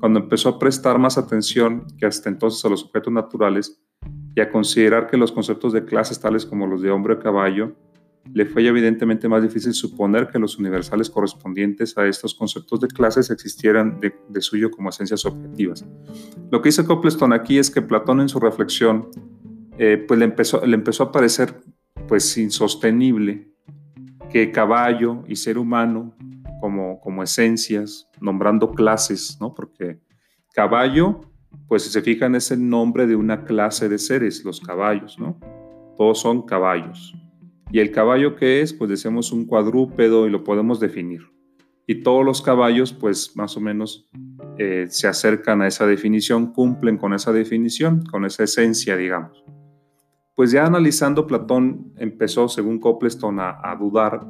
cuando 0.00 0.18
empezó 0.18 0.48
a 0.48 0.58
prestar 0.58 0.98
más 0.98 1.18
atención 1.18 1.86
que 1.96 2.04
hasta 2.04 2.28
entonces 2.28 2.64
a 2.64 2.68
los 2.68 2.82
objetos 2.82 3.12
naturales, 3.12 3.80
y 4.34 4.40
a 4.40 4.50
considerar 4.50 5.06
que 5.06 5.16
los 5.16 5.30
conceptos 5.30 5.72
de 5.72 5.84
clases 5.84 6.18
tales 6.18 6.44
como 6.44 6.66
los 6.66 6.82
de 6.82 6.90
hombre 6.90 7.14
o 7.14 7.20
caballo, 7.20 7.76
le 8.34 8.44
fue 8.44 8.66
evidentemente 8.66 9.28
más 9.28 9.42
difícil 9.42 9.72
suponer 9.72 10.28
que 10.28 10.40
los 10.40 10.58
universales 10.58 11.08
correspondientes 11.10 11.96
a 11.96 12.06
estos 12.06 12.34
conceptos 12.34 12.80
de 12.80 12.88
clases 12.88 13.30
existieran 13.30 14.00
de, 14.00 14.40
suyo 14.40 14.72
como 14.72 14.88
esencias 14.88 15.24
objetivas. 15.24 15.84
Lo 16.50 16.60
que 16.60 16.70
dice 16.70 16.84
Copleston 16.84 17.32
aquí 17.32 17.58
es 17.58 17.70
que 17.70 17.82
Platón 17.82 18.20
en 18.20 18.28
su 18.28 18.40
reflexión 18.40 19.10
eh, 19.78 20.04
pues 20.06 20.18
le 20.18 20.26
empezó, 20.26 20.64
le 20.64 20.74
empezó 20.74 21.04
a 21.04 21.12
parecer 21.12 21.54
pues 22.06 22.36
insostenible 22.36 23.48
que 24.30 24.50
caballo 24.52 25.24
y 25.26 25.36
ser 25.36 25.58
humano 25.58 26.16
como, 26.60 27.00
como 27.00 27.22
esencias, 27.22 28.08
nombrando 28.20 28.72
clases, 28.72 29.38
¿no? 29.40 29.54
porque 29.54 30.00
caballo 30.52 31.20
pues 31.66 31.82
si 31.82 31.90
se 31.90 32.02
fijan 32.02 32.34
es 32.34 32.50
el 32.50 32.68
nombre 32.68 33.06
de 33.06 33.16
una 33.16 33.44
clase 33.44 33.88
de 33.88 33.98
seres, 33.98 34.44
los 34.44 34.60
caballos, 34.60 35.18
¿no? 35.18 35.38
Todos 35.96 36.20
son 36.20 36.42
caballos. 36.42 37.14
¿Y 37.70 37.80
el 37.80 37.90
caballo 37.90 38.36
qué 38.36 38.62
es? 38.62 38.72
Pues 38.72 38.90
decimos 38.90 39.32
un 39.32 39.44
cuadrúpedo 39.44 40.26
y 40.26 40.30
lo 40.30 40.44
podemos 40.44 40.80
definir. 40.80 41.22
Y 41.86 42.02
todos 42.02 42.24
los 42.24 42.42
caballos, 42.42 42.92
pues 42.92 43.36
más 43.36 43.56
o 43.56 43.60
menos 43.60 44.08
eh, 44.58 44.86
se 44.88 45.08
acercan 45.08 45.62
a 45.62 45.66
esa 45.66 45.86
definición, 45.86 46.52
cumplen 46.52 46.96
con 46.96 47.14
esa 47.14 47.32
definición, 47.32 48.04
con 48.04 48.24
esa 48.24 48.44
esencia, 48.44 48.96
digamos. 48.96 49.44
Pues 50.38 50.52
ya 50.52 50.64
analizando, 50.64 51.26
Platón 51.26 51.92
empezó, 51.96 52.46
según 52.46 52.78
Copleston, 52.78 53.40
a, 53.40 53.58
a 53.60 53.74
dudar 53.74 54.24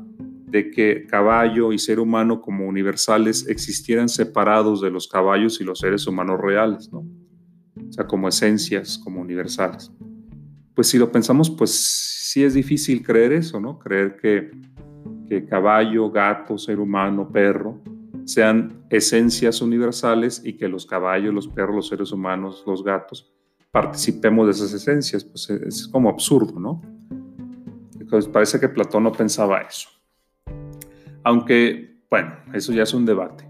de 0.47 0.71
que 0.71 1.05
caballo 1.07 1.71
y 1.71 1.79
ser 1.79 2.00
humano 2.00 2.41
como 2.41 2.67
universales 2.67 3.47
existieran 3.47 4.09
separados 4.09 4.81
de 4.81 4.88
los 4.88 5.07
caballos 5.07 5.61
y 5.61 5.65
los 5.65 5.81
seres 5.81 6.07
humanos 6.07 6.41
reales, 6.41 6.91
¿no? 6.91 7.00
O 7.00 7.93
sea, 7.93 8.07
como 8.07 8.27
esencias, 8.27 8.97
como 8.97 9.21
universales. 9.21 9.93
Pues 10.75 10.87
si 10.87 10.97
lo 10.97 11.12
pensamos, 11.12 11.50
pues 11.50 11.73
sí 11.73 12.43
es 12.43 12.55
difícil 12.55 13.05
creer 13.05 13.35
eso, 13.35 13.61
¿no? 13.61 13.79
Creer 13.79 14.17
que, 14.17 14.50
que 15.29 15.45
caballo, 15.45 16.11
gato, 16.11 16.57
ser 16.57 16.81
humano, 16.81 17.31
perro 17.31 17.83
sean 18.25 18.83
esencias 18.88 19.61
universales 19.61 20.41
y 20.43 20.55
que 20.55 20.69
los 20.69 20.87
caballos, 20.87 21.35
los 21.35 21.49
perros, 21.49 21.77
los 21.77 21.88
seres 21.88 22.12
humanos, 22.12 22.65
los 22.67 22.83
gatos 22.83 23.31
participemos 23.71 24.47
de 24.47 24.53
esas 24.53 24.73
esencias, 24.73 25.25
pues 25.25 25.51
es 25.51 25.89
como 25.89 26.09
absurdo, 26.09 26.59
¿no? 26.59 26.81
Entonces 27.99 28.31
parece 28.31 28.59
que 28.59 28.69
Platón 28.69 29.05
no 29.05 29.13
pensaba 29.13 29.61
eso. 29.61 29.91
Aunque, 31.25 32.03
bueno, 32.11 32.35
eso 32.55 32.73
ya 32.73 32.85
es 32.85 32.95
un 32.95 33.05
debate. 33.05 33.47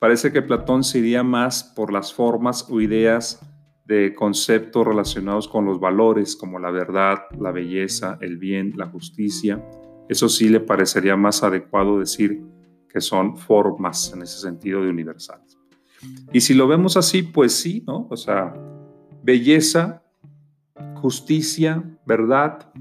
parece 0.00 0.32
que 0.32 0.42
Platón 0.42 0.82
se 0.82 0.98
iría 0.98 1.22
más 1.22 1.62
por 1.62 1.92
las 1.92 2.12
formas 2.12 2.66
o 2.70 2.80
ideas 2.80 3.38
de 3.84 4.14
conceptos 4.14 4.86
relacionados 4.86 5.46
con 5.46 5.66
los 5.66 5.78
valores 5.78 6.36
como 6.36 6.58
la 6.58 6.70
verdad, 6.70 7.18
la 7.38 7.52
belleza, 7.52 8.18
el 8.20 8.38
bien, 8.38 8.72
la 8.76 8.86
justicia. 8.86 9.62
Eso 10.08 10.28
sí 10.28 10.48
le 10.48 10.60
parecería 10.60 11.16
más 11.16 11.42
adecuado 11.42 11.98
decir 11.98 12.42
que 12.88 13.00
son 13.00 13.36
formas 13.36 14.12
en 14.12 14.22
ese 14.22 14.40
sentido 14.40 14.82
de 14.82 14.90
universales. 14.90 15.58
Y 16.32 16.40
si 16.40 16.54
lo 16.54 16.66
vemos 16.66 16.96
así, 16.96 17.22
pues 17.22 17.52
sí, 17.52 17.84
¿no? 17.86 18.06
O 18.10 18.16
sea, 18.16 18.54
belleza, 19.22 20.02
justicia, 20.94 21.82
verdad, 22.06 22.72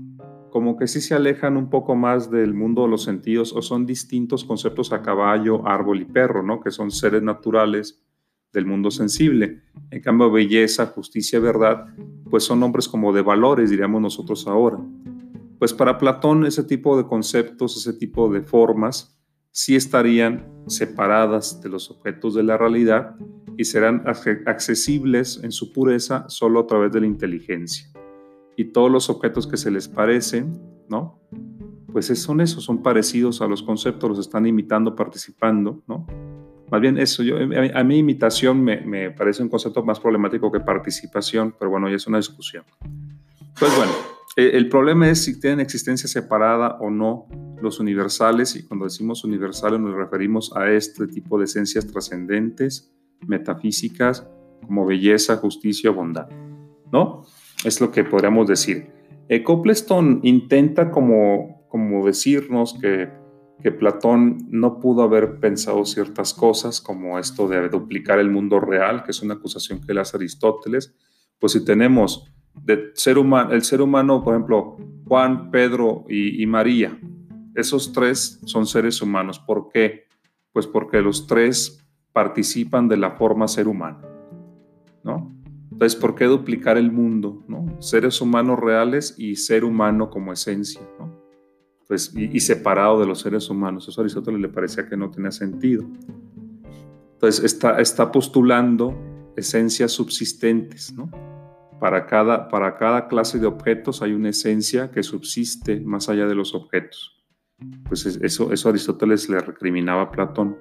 como 0.50 0.78
que 0.78 0.88
sí 0.88 1.02
se 1.02 1.16
alejan 1.16 1.58
un 1.58 1.70
poco 1.70 1.96
más 1.96 2.32
del 2.32 2.54
mundo 2.54 2.84
de 2.84 2.90
los 2.90 3.04
sentidos 3.04 3.54
o 3.54 3.62
son 3.62 3.86
distintos 3.86 4.44
conceptos 4.44 4.92
a 4.92 5.02
caballo, 5.02 5.68
árbol 5.68 6.02
y 6.02 6.06
perro, 6.06 6.44
¿no? 6.44 6.60
Que 6.60 6.72
son 6.72 6.92
seres 6.92 7.22
naturales 7.22 8.04
del 8.52 8.66
mundo 8.66 8.90
sensible. 8.90 9.62
En 9.92 10.02
cambio, 10.02 10.32
belleza, 10.32 10.88
justicia, 10.88 11.40
verdad, 11.40 11.86
pues 12.30 12.44
son 12.44 12.60
nombres 12.60 12.88
como 12.88 13.14
de 13.14 13.22
valores, 13.22 13.70
diríamos 13.70 14.02
nosotros 14.02 14.48
ahora. 14.48 14.80
Pues 15.60 15.74
para 15.74 15.98
Platón 15.98 16.46
ese 16.46 16.64
tipo 16.64 16.98
de 16.98 17.06
conceptos, 17.06 17.78
ese 17.78 17.94
tipo 17.98 18.32
de 18.32 18.42
formas, 18.42 19.19
sí 19.52 19.76
estarían 19.76 20.48
separadas 20.68 21.62
de 21.62 21.70
los 21.70 21.90
objetos 21.92 22.36
de 22.36 22.44
la 22.44 22.58
realidad 22.58 23.16
y 23.58 23.66
serán 23.66 24.04
accesibles 24.46 25.42
en 25.44 25.52
su 25.52 25.74
pureza 25.74 26.26
solo 26.30 26.62
a 26.62 26.68
través 26.68 26.92
de 26.92 27.02
la 27.02 27.08
inteligencia. 27.08 27.90
Y 28.56 28.66
todos 28.66 28.92
los 28.92 29.10
objetos 29.10 29.48
que 29.48 29.58
se 29.58 29.72
les 29.72 29.88
parecen, 29.88 30.62
¿no? 30.88 31.20
Pues 31.92 32.08
son 32.08 32.42
esos, 32.42 32.64
son 32.64 32.84
parecidos 32.84 33.42
a 33.42 33.48
los 33.48 33.64
conceptos, 33.64 34.10
los 34.10 34.20
están 34.20 34.46
imitando, 34.46 34.96
participando, 34.96 35.84
¿no? 35.88 36.06
Más 36.72 36.82
bien 36.82 36.98
eso, 37.00 37.24
a, 37.74 37.84
mí 37.84 37.98
imitación 37.98 38.64
me, 38.64 38.82
me, 38.82 39.10
parece 39.10 39.42
un 39.42 39.50
concepto 39.50 39.84
más 39.84 40.00
problemático 40.00 40.52
que 40.52 40.60
participación, 40.60 41.56
pero 41.58 41.72
bueno, 41.72 41.90
ya 41.90 41.96
es 41.96 42.06
una 42.06 42.18
discusión. 42.18 42.64
Pues 43.60 43.76
bueno, 43.76 43.92
el, 44.36 44.56
el 44.56 44.70
problema 44.70 45.10
es 45.10 45.24
si 45.24 45.40
tienen 45.40 45.60
existencia 45.60 46.08
separada 46.08 46.78
o 46.80 46.90
no 46.90 47.28
los 47.62 47.80
universales, 47.80 48.56
y 48.56 48.64
cuando 48.64 48.86
decimos 48.86 49.24
universales 49.24 49.80
nos 49.80 49.96
referimos 49.96 50.56
a 50.56 50.70
este 50.72 51.08
tipo 51.08 51.38
de 51.38 51.46
esencias 51.46 51.88
trascendentes, 51.88 52.92
metafísicas, 53.28 54.28
como 54.66 54.86
belleza, 54.86 55.38
justicia, 55.38 55.92
bondad, 55.92 56.30
¿no? 56.92 57.26
Es 57.64 57.82
lo 57.82 57.92
que 57.92 58.04
podríamos 58.04 58.48
decir. 58.48 58.92
Eh, 59.28 59.44
Copleston 59.44 60.22
intenta 60.24 60.90
como, 60.92 61.66
como 61.70 62.06
decirnos 62.06 62.78
que 62.80 63.10
que 63.62 63.72
Platón 63.72 64.48
no 64.50 64.80
pudo 64.80 65.04
haber 65.04 65.40
pensado 65.40 65.84
ciertas 65.86 66.34
cosas, 66.34 66.80
como 66.80 67.20
esto 67.20 67.48
de 67.48 67.68
duplicar 67.68 68.20
el 68.20 68.30
mundo 68.30 68.60
real, 68.60 69.04
que 69.04 69.12
es 69.12 69.22
una 69.22 69.36
acusación 69.36 69.82
que 69.82 69.94
le 69.94 70.02
hace 70.02 70.18
Aristóteles, 70.18 70.96
pues 71.40 71.54
si 71.54 71.66
tenemos 71.66 72.32
de 72.54 72.92
ser 72.94 73.18
humano, 73.18 73.52
el 73.52 73.64
ser 73.64 73.82
humano, 73.82 74.24
por 74.24 74.36
ejemplo, 74.36 74.78
Juan, 75.06 75.52
Pedro 75.52 76.06
y, 76.10 76.46
María, 76.46 77.00
esos 77.56 77.94
tres 77.94 78.40
son 78.46 78.66
seres 78.66 79.02
humanos. 79.02 79.40
¿Por 79.40 79.70
qué? 79.70 80.08
Pues 80.52 80.68
porque 80.68 81.02
los 81.02 81.28
tres 81.28 81.86
participan 82.14 82.88
de 82.88 82.98
la 82.98 83.12
forma 83.12 83.48
ser 83.48 83.68
humano, 83.68 84.02
¿no? 85.04 85.36
Entonces, 85.72 86.00
¿por 86.00 86.16
qué 86.16 86.26
duplicar 86.26 86.78
el 86.78 86.92
mundo, 86.92 87.44
¿no? 87.48 87.82
Seres 87.82 88.22
humanos 88.22 88.60
reales 88.60 89.16
y 89.18 89.36
ser 89.36 89.64
humano 89.64 90.10
como 90.10 90.34
esencia, 90.34 90.82
¿no? 91.00 91.20
pues, 91.90 92.14
y, 92.16 92.40
separado 92.40 93.00
de 93.00 93.08
los 93.08 93.20
seres 93.20 93.50
humanos. 93.50 93.88
Eso 93.88 94.00
a 94.00 94.04
Aristóteles 94.04 94.40
le 94.40 94.48
parecía 94.48 94.88
que 94.88 94.96
no 94.96 95.10
tenía 95.10 95.32
sentido. 95.32 95.84
Entonces 97.14 97.44
está, 97.44 97.82
está 97.82 98.12
postulando 98.12 98.96
esencias 99.36 99.92
subsistentes, 99.92 100.94
¿no? 100.94 101.10
Para 101.80 102.06
cada, 102.06 102.50
para 102.50 102.78
cada 102.78 103.08
clase 103.08 103.40
de 103.40 103.48
objetos 103.48 104.02
hay 104.02 104.14
una 104.14 104.30
esencia 104.30 104.92
que 104.92 105.04
subsiste 105.04 105.80
más 105.80 106.10
allá 106.10 106.28
de 106.28 106.36
los 106.36 106.54
objetos. 106.54 107.16
Pues 107.88 108.06
eso, 108.06 108.52
eso 108.54 108.70
Aristóteles 108.70 109.30
le 109.30 109.40
recriminaba 109.40 110.04
a 110.04 110.12
Platón. 110.12 110.58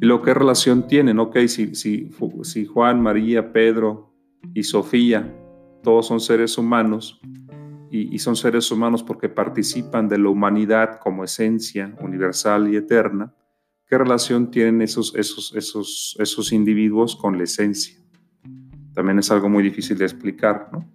¿Y 0.00 0.06
lo 0.06 0.22
que 0.22 0.32
relación 0.32 0.86
tienen? 0.86 1.18
Ok, 1.18 1.38
si, 1.46 1.74
si, 1.74 2.66
Juan, 2.66 3.02
María, 3.02 3.52
Pedro 3.52 4.14
y 4.54 4.62
Sofía, 4.62 5.34
todos 5.82 6.06
son 6.06 6.20
seres 6.20 6.56
humanos, 6.56 7.20
y, 7.92 8.18
son 8.20 8.36
seres 8.36 8.70
humanos 8.70 9.02
porque 9.02 9.28
participan 9.28 10.08
de 10.08 10.16
la 10.16 10.28
humanidad 10.28 11.00
como 11.00 11.24
esencia 11.24 11.96
universal 12.00 12.72
y 12.72 12.76
eterna, 12.76 13.34
¿qué 13.88 13.98
relación 13.98 14.52
tienen 14.52 14.80
esos, 14.80 15.12
esos, 15.16 15.52
esos, 15.56 16.16
esos 16.20 16.52
individuos 16.52 17.16
con 17.16 17.36
la 17.36 17.44
esencia? 17.44 18.00
También 19.00 19.18
es 19.18 19.30
algo 19.30 19.48
muy 19.48 19.62
difícil 19.62 19.96
de 19.96 20.04
explicar, 20.04 20.68
¿no? 20.72 20.86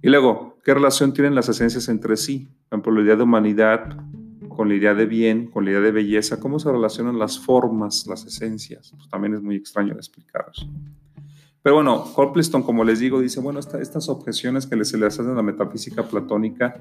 Y 0.00 0.08
luego, 0.08 0.60
¿qué 0.64 0.74
relación 0.74 1.12
tienen 1.12 1.34
las 1.34 1.48
esencias 1.48 1.88
entre 1.88 2.16
sí? 2.16 2.46
Por 2.68 2.78
ejemplo, 2.78 2.92
la 2.92 3.02
idea 3.02 3.16
de 3.16 3.24
humanidad 3.24 3.96
con 4.48 4.68
la 4.68 4.76
idea 4.76 4.94
de 4.94 5.06
bien, 5.06 5.50
con 5.50 5.64
la 5.64 5.72
idea 5.72 5.80
de 5.80 5.90
belleza, 5.90 6.38
¿cómo 6.38 6.60
se 6.60 6.70
relacionan 6.70 7.18
las 7.18 7.40
formas, 7.40 8.06
las 8.06 8.24
esencias? 8.24 8.92
Pues 8.96 9.08
también 9.08 9.34
es 9.34 9.42
muy 9.42 9.56
extraño 9.56 9.92
de 9.92 9.98
explicar 9.98 10.46
eso. 10.54 10.68
Pero 11.64 11.74
bueno, 11.74 12.04
Copleston, 12.14 12.62
como 12.62 12.84
les 12.84 13.00
digo, 13.00 13.20
dice, 13.20 13.40
bueno, 13.40 13.58
estas 13.58 14.08
objeciones 14.08 14.68
que 14.68 14.84
se 14.84 14.96
le 14.96 15.06
hacen 15.06 15.26
a 15.26 15.34
la 15.34 15.42
metafísica 15.42 16.04
platónica 16.04 16.80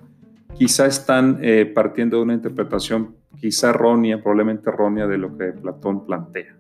quizá 0.56 0.86
están 0.86 1.40
eh, 1.42 1.66
partiendo 1.66 2.18
de 2.18 2.24
una 2.24 2.36
interpretación 2.36 3.16
quizá 3.40 3.72
errónea, 3.72 4.22
probablemente 4.22 4.70
errónea 4.70 5.08
de 5.08 5.18
lo 5.18 5.36
que 5.36 5.54
Platón 5.54 6.06
plantea. 6.06 6.56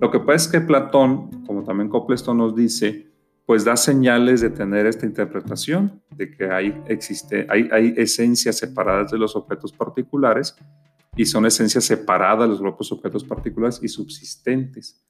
Lo 0.00 0.10
que 0.10 0.18
pasa 0.18 0.34
es 0.34 0.48
que 0.48 0.60
Platón, 0.62 1.44
como 1.44 1.62
también 1.62 1.90
Copleston 1.90 2.38
nos 2.38 2.56
dice, 2.56 3.09
pues 3.50 3.64
da 3.64 3.76
señales 3.76 4.42
de 4.42 4.50
tener 4.50 4.86
esta 4.86 5.06
interpretación, 5.06 6.00
de 6.14 6.30
que 6.30 6.48
hay, 6.48 6.72
existe, 6.86 7.48
hay, 7.48 7.68
hay 7.72 7.94
esencias 7.96 8.56
separadas 8.56 9.10
de 9.10 9.18
los 9.18 9.34
objetos 9.34 9.72
particulares 9.72 10.54
y 11.16 11.24
son 11.24 11.44
esencias 11.46 11.82
separadas 11.82 12.42
de 12.42 12.48
los 12.50 12.60
propios 12.60 12.92
objetos 12.92 13.24
particulares 13.24 13.80
y 13.82 13.88
subsistentes. 13.88 15.04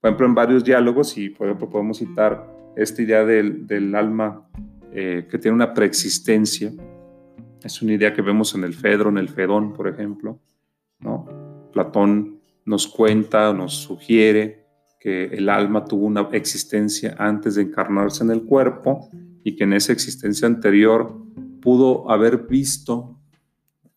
Por 0.00 0.08
ejemplo, 0.08 0.26
en 0.26 0.34
varios 0.34 0.64
diálogos, 0.64 1.16
y 1.16 1.28
por 1.28 1.46
ejemplo 1.46 1.70
podemos 1.70 1.98
citar 1.98 2.52
esta 2.74 3.00
idea 3.00 3.24
del, 3.24 3.64
del 3.64 3.94
alma 3.94 4.44
eh, 4.92 5.28
que 5.30 5.38
tiene 5.38 5.54
una 5.54 5.72
preexistencia, 5.72 6.72
es 7.62 7.80
una 7.80 7.92
idea 7.92 8.12
que 8.12 8.22
vemos 8.22 8.56
en 8.56 8.64
el 8.64 8.74
Fedro, 8.74 9.10
en 9.10 9.18
el 9.18 9.28
Fedón, 9.28 9.72
por 9.72 9.86
ejemplo, 9.86 10.40
¿no? 10.98 11.28
Platón 11.72 12.40
nos 12.64 12.88
cuenta, 12.88 13.52
nos 13.52 13.72
sugiere 13.74 14.63
que 15.04 15.26
el 15.26 15.50
alma 15.50 15.84
tuvo 15.84 16.06
una 16.06 16.22
existencia 16.32 17.14
antes 17.18 17.56
de 17.56 17.62
encarnarse 17.62 18.24
en 18.24 18.30
el 18.30 18.44
cuerpo 18.44 19.10
y 19.44 19.54
que 19.54 19.64
en 19.64 19.74
esa 19.74 19.92
existencia 19.92 20.48
anterior 20.48 21.14
pudo 21.60 22.10
haber 22.10 22.46
visto, 22.46 23.20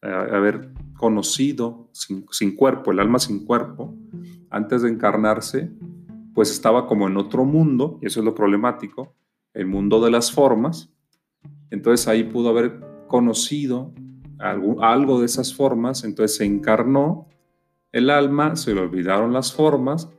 eh, 0.02 0.10
haber 0.10 0.74
conocido 0.98 1.90
sin, 1.94 2.56
cuerpo, 2.58 2.92
el 2.92 3.00
alma 3.00 3.20
sin 3.20 3.46
cuerpo, 3.46 3.96
antes 4.50 4.82
de 4.82 4.90
encarnarse, 4.90 5.72
pues 6.34 6.52
estaba 6.52 6.86
como 6.88 7.08
en 7.08 7.16
otro 7.16 7.46
mundo, 7.46 8.00
y 8.02 8.08
eso 8.08 8.20
es 8.20 8.26
lo 8.26 8.36
problemático, 8.36 9.16
el 9.54 9.66
mundo 9.66 10.04
de 10.04 10.12
las 10.12 10.34
formas. 10.34 10.94
Entonces 11.72 12.06
ahí 12.10 12.26
pudo 12.26 12.50
haber 12.50 12.82
conocido 13.08 13.94
algo, 14.40 14.84
algo 14.84 15.22
de 15.22 15.28
esas 15.28 15.56
formas, 15.56 16.04
entonces 16.04 16.36
se 16.36 16.44
encarnó 16.44 17.30
el 17.94 18.10
alma, 18.10 18.58
se 18.58 18.76
le 18.76 18.82
olvidaron 18.82 19.32
las 19.32 19.54
formas, 19.54 20.10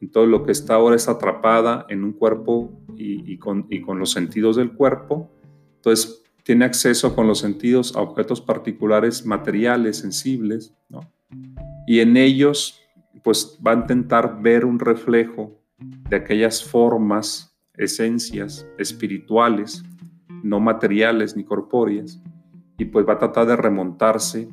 entonces 0.00 0.30
lo 0.30 0.44
que 0.44 0.52
está 0.52 0.74
ahora 0.74 0.96
es 0.96 1.08
atrapada 1.08 1.86
en 1.88 2.04
un 2.04 2.12
cuerpo 2.12 2.70
y, 2.96 3.36
con, 3.38 3.66
los 3.98 4.10
sentidos 4.10 4.56
del 4.56 4.72
cuerpo, 4.72 5.30
entonces 5.76 6.22
tiene 6.44 6.64
acceso 6.64 7.14
con 7.14 7.26
los 7.26 7.38
sentidos 7.38 7.94
a 7.96 8.00
objetos 8.00 8.40
particulares 8.40 9.26
materiales, 9.26 9.98
sensibles, 9.98 10.74
¿no? 10.88 11.00
y 11.86 12.00
en 12.00 12.16
ellos 12.16 12.80
pues 13.22 13.58
va 13.64 13.72
a 13.72 13.74
intentar 13.74 14.40
ver 14.40 14.64
un 14.64 14.78
reflejo 14.78 15.60
de 16.08 16.16
aquellas 16.16 16.64
formas, 16.64 17.56
esencias 17.74 18.66
espirituales, 18.78 19.82
no 20.42 20.60
materiales 20.60 21.36
ni 21.36 21.44
corpóreas, 21.44 22.20
y 22.78 22.86
pues 22.86 23.06
va 23.06 23.14
a 23.14 23.18
tratar 23.18 23.46
de 23.46 23.56
remontarse 23.56 24.48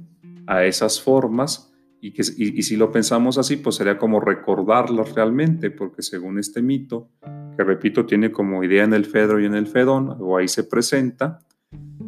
a 0.47 0.65
esas 0.65 1.01
formas 1.01 1.73
y, 2.01 2.11
que, 2.11 2.21
y, 2.37 2.61
si 2.63 2.75
lo 2.75 2.91
pensamos 2.91 3.37
así, 3.37 3.57
pues 3.57 3.77
sería 3.77 3.97
como 3.97 4.19
recordarlas 4.65 5.13
realmente, 5.13 5.71
porque 5.71 6.01
según 6.01 6.39
este 6.39 6.61
mito, 6.61 7.09
que 7.55 7.63
repito, 7.63 8.05
tiene 8.05 8.31
como 8.31 8.63
idea 8.63 8.83
en 8.83 8.93
el 8.93 9.05
Fedro 9.05 9.39
y 9.39 9.45
en 9.45 9.55
el 9.55 9.67
Fedón, 9.67 10.17
o 10.19 10.37
ahí 10.37 10.47
se 10.47 10.63
presenta, 10.63 11.39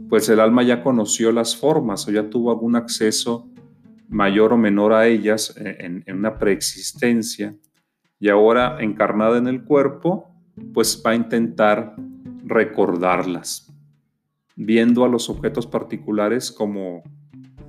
pues 0.10 0.30
el 0.30 0.40
alma 0.40 0.64
ya 0.64 0.82
conoció 0.82 1.32
las 1.32 1.56
formas 1.56 2.08
o 2.08 2.12
ya 2.12 2.30
tuvo 2.30 2.52
algún 2.52 2.76
acceso 2.76 3.50
mayor 4.10 4.54
o 4.54 4.58
menor 4.58 4.94
a 4.94 5.08
ellas 5.08 5.54
en, 5.58 6.04
en 6.06 6.18
una 6.18 6.38
preexistencia 6.38 7.56
y 8.20 8.30
ahora 8.30 8.78
encarnada 8.80 9.38
en 9.38 9.48
el 9.48 9.64
cuerpo, 9.64 10.32
pues 10.74 11.02
va 11.06 11.12
a 11.12 11.16
intentar 11.16 11.96
recordarlas, 12.44 13.72
viendo 14.56 15.06
a 15.06 15.10
los 15.10 15.30
objetos 15.30 15.68
particulares 15.68 16.52
como 16.52 17.04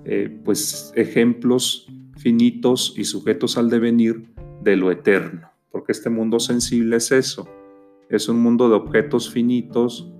eh, 0.04 0.40
pues 0.45 0.92
ejemplos 0.95 1.87
finitos 2.16 2.95
y 2.97 3.04
sujetos 3.04 3.59
al 3.59 3.68
devenir 3.68 4.38
de 4.62 4.77
lo 4.77 4.91
eterno, 4.91 5.50
porque 5.71 5.93
este 5.93 6.11
mundo 6.11 6.41
sensible 6.41 6.97
es 6.97 7.12
eso, 7.12 7.49
es 8.09 8.29
un 8.29 8.41
mundo 8.41 8.69
de 8.69 8.75
objetos 8.75 9.31
finitos, 9.31 10.12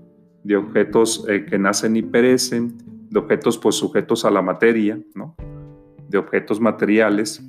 de 0.45 0.57
objetos 0.57 1.25
eh, 1.29 1.45
que 1.45 1.59
nacen 1.59 1.97
y 1.97 2.03
perecen, 2.03 2.77
de 3.11 3.19
objetos 3.19 3.59
pues 3.59 3.77
sujetos 3.77 4.25
a 4.25 4.31
la 4.31 4.43
materia, 4.43 5.01
¿no? 5.15 5.35
de 6.09 6.19
objetos 6.19 6.61
materiales 6.61 7.43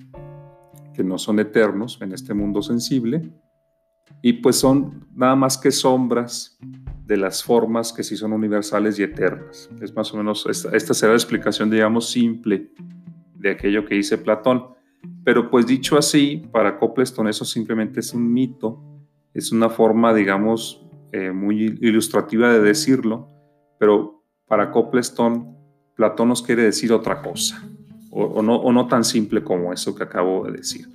que 0.93 1.03
no 1.03 1.17
son 1.17 1.39
eternos 1.39 1.97
en 2.01 2.11
este 2.13 2.33
mundo 2.33 2.61
sensible, 2.61 3.31
y 4.21 4.33
pues 4.33 4.57
son 4.57 5.07
nada 5.15 5.35
más 5.35 5.57
que 5.57 5.71
sombras 5.71 6.57
de 7.05 7.17
las 7.17 7.43
formas 7.43 7.93
que 7.93 8.03
sí 8.03 8.17
son 8.17 8.33
universales 8.33 8.99
y 8.99 9.03
eternas. 9.03 9.69
Es 9.81 9.95
más 9.95 10.13
o 10.13 10.17
menos, 10.17 10.45
esta, 10.49 10.75
esta 10.75 10.93
será 10.93 11.13
la 11.13 11.17
explicación, 11.17 11.69
digamos, 11.69 12.09
simple 12.09 12.71
de 13.35 13.51
aquello 13.51 13.85
que 13.85 13.95
dice 13.95 14.17
Platón. 14.17 14.78
Pero 15.29 15.47
pues 15.47 15.67
dicho 15.67 15.95
así, 15.95 16.41
para 16.51 16.79
Copleston 16.79 17.27
eso 17.27 17.45
simplemente 17.45 17.99
es 17.99 18.15
un 18.15 18.33
mito, 18.33 18.81
es 19.31 19.51
una 19.51 19.69
forma, 19.69 20.11
digamos, 20.11 20.83
eh, 21.11 21.31
muy 21.31 21.77
ilustrativa 21.81 22.51
de 22.51 22.59
decirlo, 22.59 23.27
pero 23.77 24.23
para 24.47 24.71
Copleston, 24.71 25.55
Platón 25.93 26.29
nos 26.29 26.41
quiere 26.41 26.63
decir 26.63 26.91
otra 26.91 27.21
cosa, 27.21 27.63
o, 28.09 28.41
no, 28.41 28.55
o 28.55 28.73
no 28.73 28.87
tan 28.87 29.03
simple 29.03 29.43
como 29.43 29.71
eso 29.71 29.93
que 29.93 30.01
acabo 30.01 30.45
de 30.45 30.53
decir. 30.53 30.87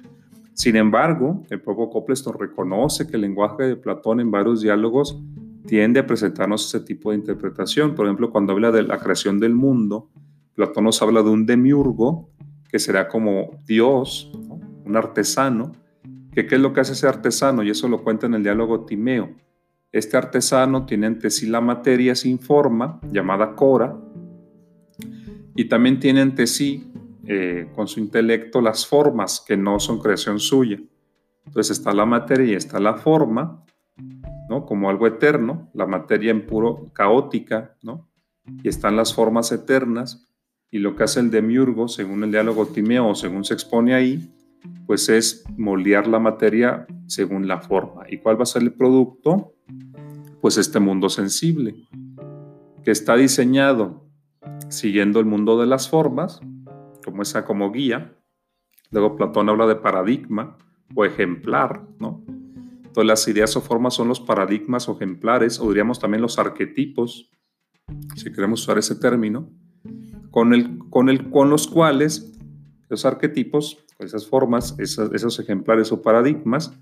Sin 0.52 0.74
embargo, 0.74 1.44
el 1.48 1.60
propio 1.60 1.88
Copleston 1.88 2.36
reconoce 2.36 3.06
que 3.06 3.14
el 3.14 3.22
lenguaje 3.22 3.62
de 3.62 3.76
Platón 3.76 4.18
en 4.18 4.32
varios 4.32 4.62
diálogos 4.62 5.16
tiende 5.64 6.00
a 6.00 6.06
presentarnos 6.08 6.66
ese 6.66 6.84
tipo 6.84 7.12
de 7.12 7.18
interpretación. 7.18 7.94
Por 7.94 8.06
ejemplo, 8.06 8.32
cuando 8.32 8.52
habla 8.52 8.72
de 8.72 8.82
la 8.82 8.98
creación 8.98 9.38
del 9.38 9.54
mundo, 9.54 10.10
Platón 10.54 10.82
nos 10.82 11.00
habla 11.02 11.22
de 11.22 11.30
un 11.30 11.46
demiurgo, 11.46 12.33
que 12.74 12.80
será 12.80 13.06
como 13.06 13.60
Dios, 13.68 14.32
un 14.84 14.96
artesano, 14.96 15.70
que 16.32 16.44
qué 16.44 16.56
es 16.56 16.60
lo 16.60 16.72
que 16.72 16.80
hace 16.80 16.94
ese 16.94 17.06
artesano, 17.06 17.62
y 17.62 17.70
eso 17.70 17.86
lo 17.86 18.02
cuenta 18.02 18.26
en 18.26 18.34
el 18.34 18.42
diálogo 18.42 18.84
Timeo. 18.84 19.30
Este 19.92 20.16
artesano 20.16 20.84
tiene 20.84 21.06
ante 21.06 21.30
sí 21.30 21.46
la 21.46 21.60
materia 21.60 22.16
sin 22.16 22.40
forma, 22.40 22.98
llamada 23.12 23.54
cora, 23.54 23.96
y 25.54 25.66
también 25.66 26.00
tiene 26.00 26.22
ante 26.22 26.48
sí, 26.48 26.92
eh, 27.28 27.68
con 27.76 27.86
su 27.86 28.00
intelecto, 28.00 28.60
las 28.60 28.88
formas 28.88 29.44
que 29.46 29.56
no 29.56 29.78
son 29.78 30.00
creación 30.00 30.40
suya. 30.40 30.80
Entonces 31.46 31.78
está 31.78 31.94
la 31.94 32.06
materia 32.06 32.54
y 32.54 32.54
está 32.54 32.80
la 32.80 32.94
forma, 32.94 33.64
¿no? 34.48 34.66
Como 34.66 34.90
algo 34.90 35.06
eterno, 35.06 35.70
la 35.74 35.86
materia 35.86 36.32
en 36.32 36.44
puro 36.44 36.90
caótica, 36.92 37.76
¿no? 37.84 38.08
Y 38.64 38.68
están 38.68 38.96
las 38.96 39.14
formas 39.14 39.52
eternas, 39.52 40.26
y 40.70 40.78
lo 40.78 40.96
que 40.96 41.04
hace 41.04 41.20
el 41.20 41.30
demiurgo, 41.30 41.88
según 41.88 42.24
el 42.24 42.30
diálogo 42.30 42.66
Timeo 42.66 43.14
según 43.14 43.44
se 43.44 43.54
expone 43.54 43.94
ahí, 43.94 44.34
pues 44.86 45.08
es 45.08 45.44
moldear 45.56 46.06
la 46.06 46.18
materia 46.18 46.86
según 47.06 47.46
la 47.46 47.60
forma. 47.60 48.04
¿Y 48.08 48.18
cuál 48.18 48.38
va 48.38 48.42
a 48.42 48.46
ser 48.46 48.62
el 48.62 48.72
producto? 48.72 49.54
Pues 50.40 50.58
este 50.58 50.80
mundo 50.80 51.08
sensible, 51.08 51.74
que 52.82 52.90
está 52.90 53.16
diseñado 53.16 54.04
siguiendo 54.68 55.20
el 55.20 55.26
mundo 55.26 55.58
de 55.58 55.66
las 55.66 55.88
formas, 55.88 56.40
como 57.04 57.22
esa 57.22 57.44
como 57.44 57.70
guía. 57.70 58.16
Luego 58.90 59.16
Platón 59.16 59.48
habla 59.48 59.66
de 59.66 59.76
paradigma 59.76 60.58
o 60.94 61.04
ejemplar, 61.04 61.86
¿no? 61.98 62.24
Entonces 62.94 63.06
las 63.06 63.28
ideas 63.28 63.56
o 63.56 63.60
formas 63.60 63.94
son 63.94 64.08
los 64.08 64.20
paradigmas 64.20 64.88
o 64.88 64.92
ejemplares, 64.92 65.58
o 65.58 65.68
diríamos 65.68 65.98
también 65.98 66.22
los 66.22 66.38
arquetipos, 66.38 67.30
si 68.14 68.32
queremos 68.32 68.62
usar 68.62 68.78
ese 68.78 68.94
término, 68.94 69.50
con, 70.34 70.52
el, 70.52 70.80
con, 70.90 71.48
los 71.48 71.68
cuales 71.68 72.32
los 72.88 73.04
arquetipos, 73.04 73.78
esas 74.00 74.26
formas, 74.26 74.74
esos, 74.80 75.38
ejemplares 75.38 75.92
o 75.92 76.02
paradigmas, 76.02 76.76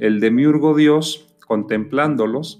el 0.00 0.20
demiurgo 0.20 0.76
Dios, 0.76 1.34
contemplándolos, 1.46 2.58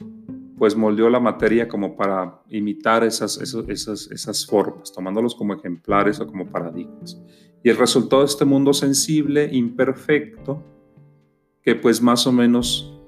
pues 0.56 0.76
moldeó 0.76 1.10
la 1.10 1.20
materia 1.20 1.68
como 1.68 1.94
para 1.94 2.40
imitar 2.48 3.04
esas, 3.04 3.36
esas, 3.36 4.10
esas, 4.10 4.46
formas, 4.46 4.90
tomándolos 4.94 5.34
como 5.34 5.52
ejemplares 5.52 6.20
o 6.20 6.26
como 6.26 6.46
paradigmas. 6.46 7.20
Y 7.62 7.68
el 7.68 7.76
resultado 7.76 8.22
de 8.22 8.28
este 8.28 8.46
mundo 8.46 8.72
sensible, 8.72 9.46
imperfecto, 9.52 10.64
que 11.62 11.74
pues 11.74 12.00
más 12.00 12.26
o 12.26 12.32
menos 12.32 12.98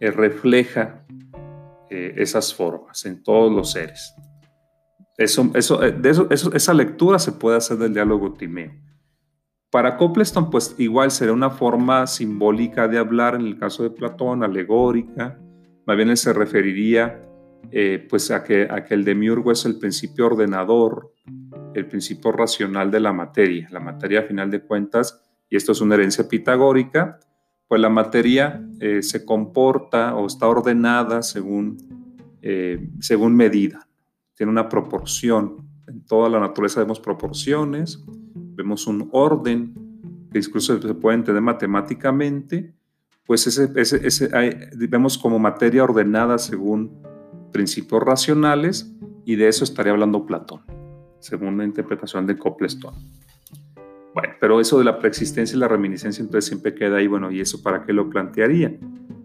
eh, 0.00 0.10
refleja 0.10 1.04
eh, 1.90 2.14
esas 2.16 2.54
formas 2.54 3.04
en 3.04 3.22
todos 3.22 3.52
los 3.52 3.72
seres. 3.72 4.14
Eh, 5.18 5.26
esa 6.54 6.74
lectura 6.74 7.18
se 7.18 7.32
puede 7.32 7.56
hacer 7.56 7.76
del 7.76 7.92
diálogo 7.92 8.34
timeo. 8.34 8.72
Para 9.70 9.96
Copleston, 9.96 10.48
pues 10.48 10.76
igual 10.78 11.10
será 11.10 11.32
una 11.32 11.50
forma 11.50 12.06
simbólica 12.06 12.86
de 12.88 12.98
hablar, 12.98 13.34
en 13.34 13.42
el 13.42 13.58
caso 13.58 13.82
de 13.82 13.90
Platón, 13.90 14.44
alegórica. 14.44 15.38
Más 15.86 15.96
bien 15.96 16.08
él 16.08 16.16
se 16.16 16.32
referiría 16.32 17.22
eh, 17.72 18.06
pues 18.08 18.30
a 18.30 18.44
que, 18.44 18.68
a 18.70 18.84
que 18.84 18.94
el 18.94 19.04
demiurgo 19.04 19.50
es 19.50 19.66
el 19.66 19.78
principio 19.78 20.26
ordenador, 20.26 21.12
el 21.74 21.86
principio 21.86 22.30
racional 22.30 22.90
de 22.90 23.00
la 23.00 23.12
materia. 23.12 23.68
La 23.72 23.80
materia, 23.80 24.20
a 24.20 24.22
final 24.22 24.50
de 24.50 24.60
cuentas, 24.60 25.20
y 25.50 25.56
esto 25.56 25.72
es 25.72 25.80
una 25.80 25.96
herencia 25.96 26.28
pitagórica, 26.28 27.18
pues 27.66 27.80
la 27.80 27.90
materia 27.90 28.64
eh, 28.80 29.02
se 29.02 29.24
comporta 29.24 30.14
o 30.14 30.26
está 30.26 30.46
ordenada 30.46 31.22
según, 31.22 31.76
según 33.00 33.34
medida 33.34 33.87
tiene 34.38 34.52
una 34.52 34.68
proporción. 34.68 35.68
En 35.88 36.06
toda 36.06 36.28
la 36.28 36.38
naturaleza 36.38 36.80
vemos 36.80 37.00
proporciones, 37.00 38.04
vemos 38.34 38.86
un 38.86 39.08
orden 39.12 39.74
que 40.30 40.38
incluso 40.38 40.80
se 40.80 40.94
puede 40.94 41.16
entender 41.16 41.42
matemáticamente, 41.42 42.72
pues 43.26 43.46
ese, 43.48 43.68
ese, 43.74 44.30
vemos 44.88 45.18
como 45.18 45.38
materia 45.40 45.82
ordenada 45.82 46.38
según 46.38 47.02
principios 47.52 48.02
racionales 48.02 48.94
y 49.24 49.34
de 49.34 49.48
eso 49.48 49.64
estaría 49.64 49.92
hablando 49.92 50.24
Platón, 50.24 50.62
según 51.18 51.58
la 51.58 51.64
interpretación 51.64 52.26
de 52.26 52.38
Copleston. 52.38 52.94
Bueno, 54.14 54.34
pero 54.40 54.60
eso 54.60 54.78
de 54.78 54.84
la 54.84 54.98
preexistencia 54.98 55.56
y 55.56 55.58
la 55.58 55.68
reminiscencia 55.68 56.22
entonces 56.22 56.46
siempre 56.46 56.74
queda 56.74 56.98
ahí, 56.98 57.08
bueno, 57.08 57.30
¿y 57.32 57.40
eso 57.40 57.60
para 57.60 57.84
qué 57.84 57.92
lo 57.92 58.08
plantearía? 58.08 58.78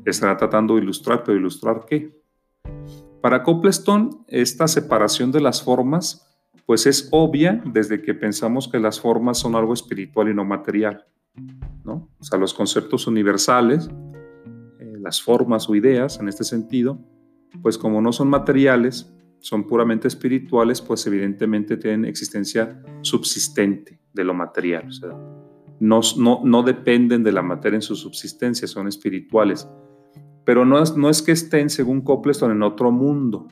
Estará 0.05 0.35
tratando 0.37 0.75
de 0.75 0.81
ilustrar, 0.81 1.23
pero 1.23 1.37
ilustrar 1.37 1.85
qué? 1.87 2.11
Para 3.23 3.41
Copleston, 3.41 4.25
esta 4.27 4.67
separación 4.67 5.31
de 5.31 5.39
las 5.39 5.63
formas 5.63 6.29
pues 6.65 6.85
es 6.85 7.07
obvia 7.13 7.63
desde 7.65 8.01
que 8.01 8.13
pensamos 8.13 8.67
que 8.67 8.79
las 8.79 8.99
formas 8.99 9.37
son 9.37 9.55
algo 9.55 9.73
espiritual 9.73 10.27
y 10.27 10.33
no 10.33 10.43
material. 10.43 11.05
¿no? 11.85 12.09
O 12.19 12.23
sea, 12.25 12.37
los 12.37 12.53
conceptos 12.53 13.07
universales, 13.07 13.89
eh, 14.77 14.97
las 14.99 15.21
formas 15.21 15.69
o 15.69 15.75
ideas 15.75 16.19
en 16.19 16.27
este 16.27 16.43
sentido, 16.43 16.99
pues 17.61 17.77
como 17.77 18.01
no 18.01 18.11
son 18.11 18.27
materiales, 18.27 19.09
son 19.39 19.67
puramente 19.67 20.09
espirituales, 20.09 20.81
pues 20.81 21.07
evidentemente 21.07 21.77
tienen 21.77 22.03
existencia 22.03 22.83
subsistente 23.03 24.01
de 24.11 24.23
lo 24.25 24.33
material. 24.33 24.89
O 24.89 24.91
sea, 24.91 25.17
no, 25.79 26.01
no, 26.17 26.41
no 26.43 26.61
dependen 26.61 27.23
de 27.23 27.31
la 27.31 27.41
materia 27.41 27.77
en 27.77 27.83
su 27.83 27.95
subsistencia, 27.95 28.67
son 28.67 28.89
espirituales. 28.89 29.65
Pero 30.45 30.65
no 30.65 30.81
es, 30.81 30.95
no 30.97 31.09
es 31.09 31.21
que 31.21 31.31
estén, 31.31 31.69
según 31.69 32.01
Copleston, 32.01 32.51
en 32.51 32.63
otro 32.63 32.91
mundo. 32.91 33.47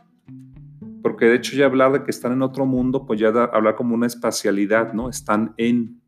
Porque 1.02 1.26
de 1.26 1.36
hecho 1.36 1.56
ya 1.56 1.66
hablar 1.66 1.94
de 1.94 2.04
que 2.04 2.12
están 2.12 2.34
en 2.34 2.42
otro 2.42 2.66
mundo, 2.66 3.06
pues 3.06 3.20
ya 3.20 3.30
hablar 3.30 3.76
como 3.76 3.96
una 3.96 4.08
espacialidad, 4.08 4.94
¿no? 4.94 5.10
Están 5.10 5.54
en. 5.58 6.02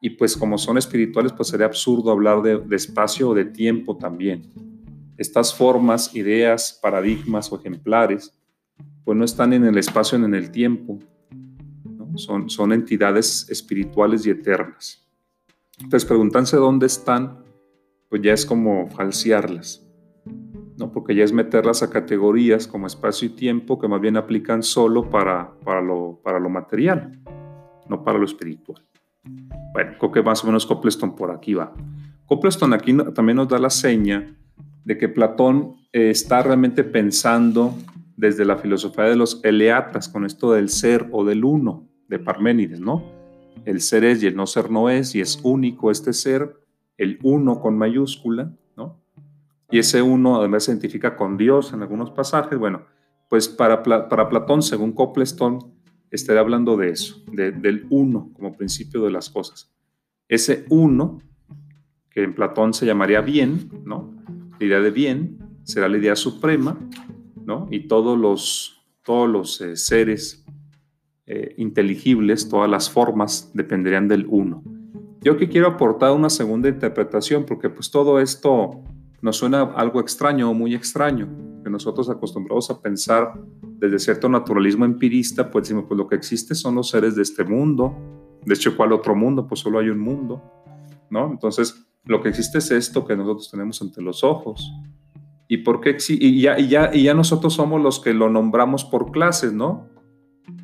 Y 0.00 0.10
pues 0.10 0.36
como 0.36 0.56
son 0.56 0.78
espirituales, 0.78 1.32
pues 1.32 1.48
sería 1.48 1.66
absurdo 1.66 2.10
hablar 2.10 2.40
de, 2.42 2.64
espacio 2.74 3.30
o 3.30 3.34
de 3.34 3.44
tiempo 3.44 3.98
también. 3.98 4.50
Estas 5.18 5.54
formas, 5.54 6.14
ideas, 6.16 6.78
paradigmas 6.82 7.52
o 7.52 7.60
ejemplares, 7.60 8.34
pues 9.04 9.18
no 9.18 9.24
están 9.24 9.52
en 9.52 9.64
el 9.64 9.76
espacio 9.76 10.18
ni 10.18 10.24
en 10.24 10.34
el 10.34 10.50
tiempo. 10.50 10.98
Son, 12.16 12.48
son 12.48 12.72
entidades 12.72 13.48
espirituales 13.50 14.24
y 14.26 14.30
eternas. 14.30 15.06
Entonces, 15.78 16.06
preguntanse 16.06 16.56
dónde 16.56 16.86
están, 16.86 17.44
pues 18.08 18.22
ya 18.22 18.32
es 18.32 18.46
como 18.46 18.88
falsearlas. 18.88 19.89
¿No? 20.80 20.90
porque 20.90 21.14
ya 21.14 21.22
es 21.22 21.32
meterlas 21.32 21.82
a 21.82 21.90
categorías 21.90 22.66
como 22.66 22.86
espacio 22.86 23.28
y 23.28 23.32
tiempo 23.32 23.78
que 23.78 23.86
más 23.86 24.00
bien 24.00 24.16
aplican 24.16 24.62
solo 24.62 25.08
para, 25.08 25.52
para, 25.62 25.80
lo, 25.80 26.20
para 26.24 26.40
lo 26.40 26.48
material, 26.48 27.20
no 27.88 28.02
para 28.02 28.18
lo 28.18 28.24
espiritual. 28.24 28.82
Bueno, 29.72 29.92
creo 29.98 30.10
que 30.10 30.22
más 30.22 30.42
o 30.42 30.46
menos 30.46 30.66
Copleston 30.66 31.14
por 31.14 31.30
aquí 31.30 31.54
va. 31.54 31.72
Copleston 32.26 32.72
aquí 32.72 32.96
también 33.14 33.36
nos 33.36 33.48
da 33.48 33.58
la 33.58 33.70
seña 33.70 34.34
de 34.84 34.96
que 34.98 35.08
Platón 35.08 35.76
eh, 35.92 36.10
está 36.10 36.42
realmente 36.42 36.82
pensando 36.82 37.74
desde 38.16 38.44
la 38.44 38.56
filosofía 38.56 39.04
de 39.04 39.16
los 39.16 39.40
eleatas 39.44 40.08
con 40.08 40.24
esto 40.24 40.52
del 40.52 40.68
ser 40.68 41.08
o 41.12 41.24
del 41.24 41.44
uno 41.44 41.88
de 42.08 42.18
Parménides, 42.18 42.80
¿no? 42.80 43.04
El 43.64 43.80
ser 43.80 44.04
es 44.04 44.22
y 44.22 44.26
el 44.26 44.36
no 44.36 44.46
ser 44.46 44.70
no 44.70 44.88
es 44.88 45.14
y 45.14 45.20
es 45.20 45.40
único 45.42 45.90
este 45.90 46.12
ser, 46.12 46.56
el 46.96 47.18
uno 47.22 47.60
con 47.60 47.76
mayúscula, 47.76 48.52
y 49.70 49.78
ese 49.78 50.02
uno 50.02 50.38
además 50.38 50.64
se 50.64 50.72
identifica 50.72 51.16
con 51.16 51.36
Dios 51.36 51.72
en 51.72 51.82
algunos 51.82 52.10
pasajes. 52.10 52.58
Bueno, 52.58 52.86
pues 53.28 53.48
para, 53.48 53.82
para 53.82 54.28
Platón, 54.28 54.62
según 54.62 54.92
Copleston, 54.92 55.72
estaría 56.10 56.40
hablando 56.40 56.76
de 56.76 56.90
eso, 56.90 57.22
del 57.32 57.86
uno 57.90 58.30
como 58.34 58.56
principio 58.56 59.02
de 59.04 59.12
las 59.12 59.30
cosas. 59.30 59.72
Ese 60.28 60.64
uno 60.68 61.18
que 62.10 62.22
en 62.22 62.34
Platón 62.34 62.74
se 62.74 62.86
llamaría 62.86 63.20
bien, 63.20 63.70
¿no? 63.84 64.14
La 64.58 64.66
idea 64.66 64.80
de 64.80 64.90
bien 64.90 65.38
será 65.62 65.88
la 65.88 65.98
idea 65.98 66.16
suprema, 66.16 66.78
¿no? 67.44 67.68
Y 67.70 67.86
todos 67.86 68.18
los, 68.18 68.82
todos 69.04 69.28
los 69.28 69.60
eh, 69.60 69.76
seres 69.76 70.44
eh, 71.26 71.54
inteligibles, 71.58 72.48
todas 72.48 72.68
las 72.68 72.90
formas 72.90 73.52
dependerían 73.54 74.08
del 74.08 74.26
uno. 74.28 74.64
Yo 75.22 75.36
que 75.36 75.48
quiero 75.48 75.68
aportar 75.68 76.12
una 76.12 76.30
segunda 76.30 76.68
interpretación, 76.68 77.44
porque 77.44 77.70
pues 77.70 77.90
todo 77.90 78.18
esto 78.18 78.82
nos 79.22 79.36
suena 79.36 79.62
algo 79.62 80.00
extraño 80.00 80.50
o 80.50 80.54
muy 80.54 80.74
extraño, 80.74 81.28
que 81.62 81.70
nosotros 81.70 82.08
acostumbrados 82.08 82.70
a 82.70 82.80
pensar 82.80 83.34
desde 83.62 83.98
cierto 83.98 84.28
naturalismo 84.28 84.84
empirista, 84.84 85.50
pues 85.50 85.64
decimos, 85.64 85.84
pues 85.88 85.98
lo 85.98 86.06
que 86.06 86.16
existe 86.16 86.54
son 86.54 86.74
los 86.74 86.88
seres 86.88 87.16
de 87.16 87.22
este 87.22 87.44
mundo, 87.44 87.94
de 88.44 88.54
hecho, 88.54 88.76
¿cuál 88.76 88.92
otro 88.92 89.14
mundo? 89.14 89.46
Pues 89.46 89.60
solo 89.60 89.78
hay 89.78 89.88
un 89.90 89.98
mundo, 89.98 90.42
¿no? 91.10 91.30
Entonces, 91.30 91.86
lo 92.04 92.22
que 92.22 92.30
existe 92.30 92.58
es 92.58 92.70
esto 92.70 93.04
que 93.04 93.16
nosotros 93.16 93.50
tenemos 93.50 93.80
ante 93.82 94.00
los 94.00 94.24
ojos. 94.24 94.72
¿Y 95.46 95.58
por 95.58 95.80
qué? 95.80 95.96
Y 96.08 96.40
ya, 96.40 96.58
y 96.58 96.68
ya, 96.68 96.90
y 96.92 97.02
ya 97.02 97.14
nosotros 97.14 97.54
somos 97.54 97.82
los 97.82 98.00
que 98.00 98.14
lo 98.14 98.30
nombramos 98.30 98.84
por 98.84 99.10
clases, 99.10 99.52
¿no? 99.52 99.88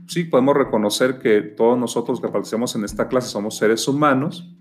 Sí, 0.07 0.25
podemos 0.25 0.57
reconocer 0.57 1.19
que 1.19 1.43
todos 1.43 1.79
nosotros 1.79 2.21
que 2.21 2.29
aparecemos 2.29 2.75
en 2.77 2.85
esta 2.85 3.09
clase 3.09 3.29
somos 3.29 3.57
seres 3.57 3.87
humanos, 3.89 4.57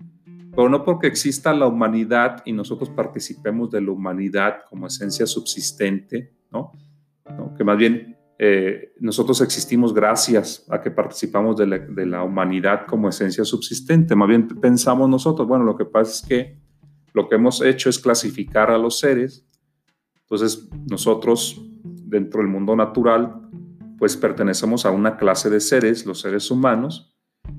pero 0.56 0.70
no 0.70 0.84
porque 0.84 1.06
exista 1.06 1.52
la 1.52 1.66
humanidad 1.66 2.42
y 2.46 2.52
nosotros 2.52 2.88
participemos 2.88 3.70
de 3.70 3.82
la 3.82 3.90
humanidad 3.90 4.60
como 4.70 4.86
esencia 4.86 5.26
subsistente, 5.26 6.34
¿no? 6.50 6.72
Que 7.54 7.62
más 7.62 7.76
bien 7.76 8.16
eh, 8.38 8.94
nosotros 8.98 9.42
existimos 9.42 9.92
gracias 9.92 10.66
a 10.70 10.80
que 10.80 10.90
participamos 10.90 11.56
de 11.56 12.06
la, 12.06 12.22
humanidad 12.22 12.86
como 12.86 13.10
esencia 13.10 13.44
subsistente. 13.44 14.16
Más 14.16 14.28
bien 14.28 14.48
pensamos 14.48 15.10
nosotros, 15.10 15.46
bueno, 15.46 15.64
lo 15.64 15.76
que 15.76 15.84
pasa 15.84 16.10
es 16.10 16.22
que 16.26 16.58
lo 17.12 17.28
que 17.28 17.34
hemos 17.34 17.60
hecho 17.62 17.90
es 17.90 17.98
clasificar 17.98 18.70
a 18.70 18.78
los 18.78 18.98
seres. 18.98 19.46
Entonces, 20.22 20.68
nosotros, 20.90 21.62
dentro 21.82 22.40
del 22.40 22.48
mundo 22.50 22.74
natural, 22.76 23.42
pues 23.98 24.16
pertenecemos 24.16 24.86
a 24.86 24.90
una 24.90 25.18
clase 25.18 25.50
de 25.50 25.60
seres, 25.60 26.06
los 26.06 26.20
seres 26.20 26.50
humanos, 26.50 27.14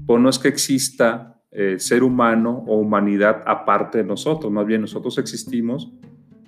pero 0.05 0.17
no 0.17 0.29
es 0.29 0.39
que 0.39 0.47
exista 0.47 1.36
eh, 1.51 1.77
ser 1.79 2.03
humano 2.03 2.63
o 2.67 2.77
humanidad 2.77 3.43
aparte 3.45 3.99
de 3.99 4.03
nosotros, 4.03 4.51
más 4.51 4.65
bien 4.65 4.81
nosotros 4.81 5.17
existimos 5.17 5.91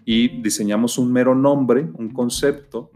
y 0.06 0.42
diseñamos 0.42 0.98
un 0.98 1.14
mero 1.14 1.36
nombre, 1.36 1.88
un 1.94 2.10
concepto 2.10 2.92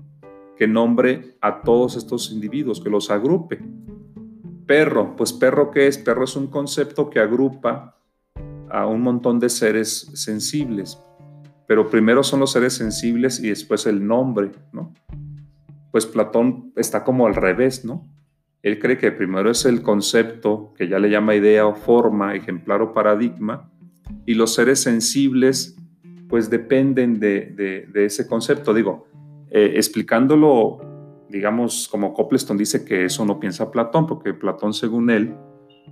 que 0.58 0.68
nombre 0.68 1.38
a 1.42 1.62
todos 1.62 1.96
estos 1.96 2.32
individuos, 2.32 2.82
que 2.82 2.90
los 2.90 3.10
agrupe. 3.10 3.60
Perro, 4.66 5.16
pues 5.16 5.34
perro 5.34 5.72
qué 5.72 5.88
es? 5.88 5.98
Perro 5.98 6.24
es 6.24 6.36
un 6.36 6.48
concepto 6.48 7.10
que 7.10 7.20
agrupa 7.20 7.98
a 8.70 8.88
un 8.88 9.02
montón 9.02 9.40
de 9.40 9.50
seres 9.50 10.10
sensibles, 10.14 11.00
pero 11.68 11.90
primero 11.90 12.24
son 12.24 12.40
los 12.40 12.52
seres 12.52 12.74
sensibles 12.74 13.40
y 13.40 13.50
después 13.50 13.86
el 13.86 14.06
nombre, 14.06 14.52
¿no? 14.72 14.94
Pues 15.92 16.06
Platón 16.06 16.74
está 16.76 17.04
como 17.04 17.28
al 17.28 17.36
revés, 17.36 17.86
¿no? 17.86 18.08
Él 18.64 18.80
cree 18.80 18.98
que 18.98 19.12
primero 19.12 19.52
es 19.52 19.66
el 19.66 19.84
concepto, 19.84 20.74
que 20.78 20.88
ya 20.88 20.98
le 20.98 21.10
llama 21.10 21.36
idea 21.36 21.68
o 21.68 21.76
forma, 21.76 22.34
ejemplar 22.34 22.82
o 22.82 22.94
paradigma, 22.94 23.70
y 24.26 24.36
los 24.36 24.54
seres 24.56 24.80
sensibles 24.80 25.76
pues 26.30 26.50
dependen 26.50 27.20
de, 27.20 27.86
ese 27.94 28.26
concepto. 28.26 28.74
Digo, 28.74 29.06
eh, 29.52 29.74
explicándolo, 29.76 31.26
digamos, 31.30 31.90
como 31.90 32.14
Copleston 32.14 32.58
dice 32.58 32.86
que 32.86 33.04
eso 33.04 33.26
no 33.26 33.38
piensa 33.38 33.70
Platón, 33.70 34.08
porque 34.08 34.34
Platón, 34.34 34.74
según 34.74 35.10
él, 35.10 35.36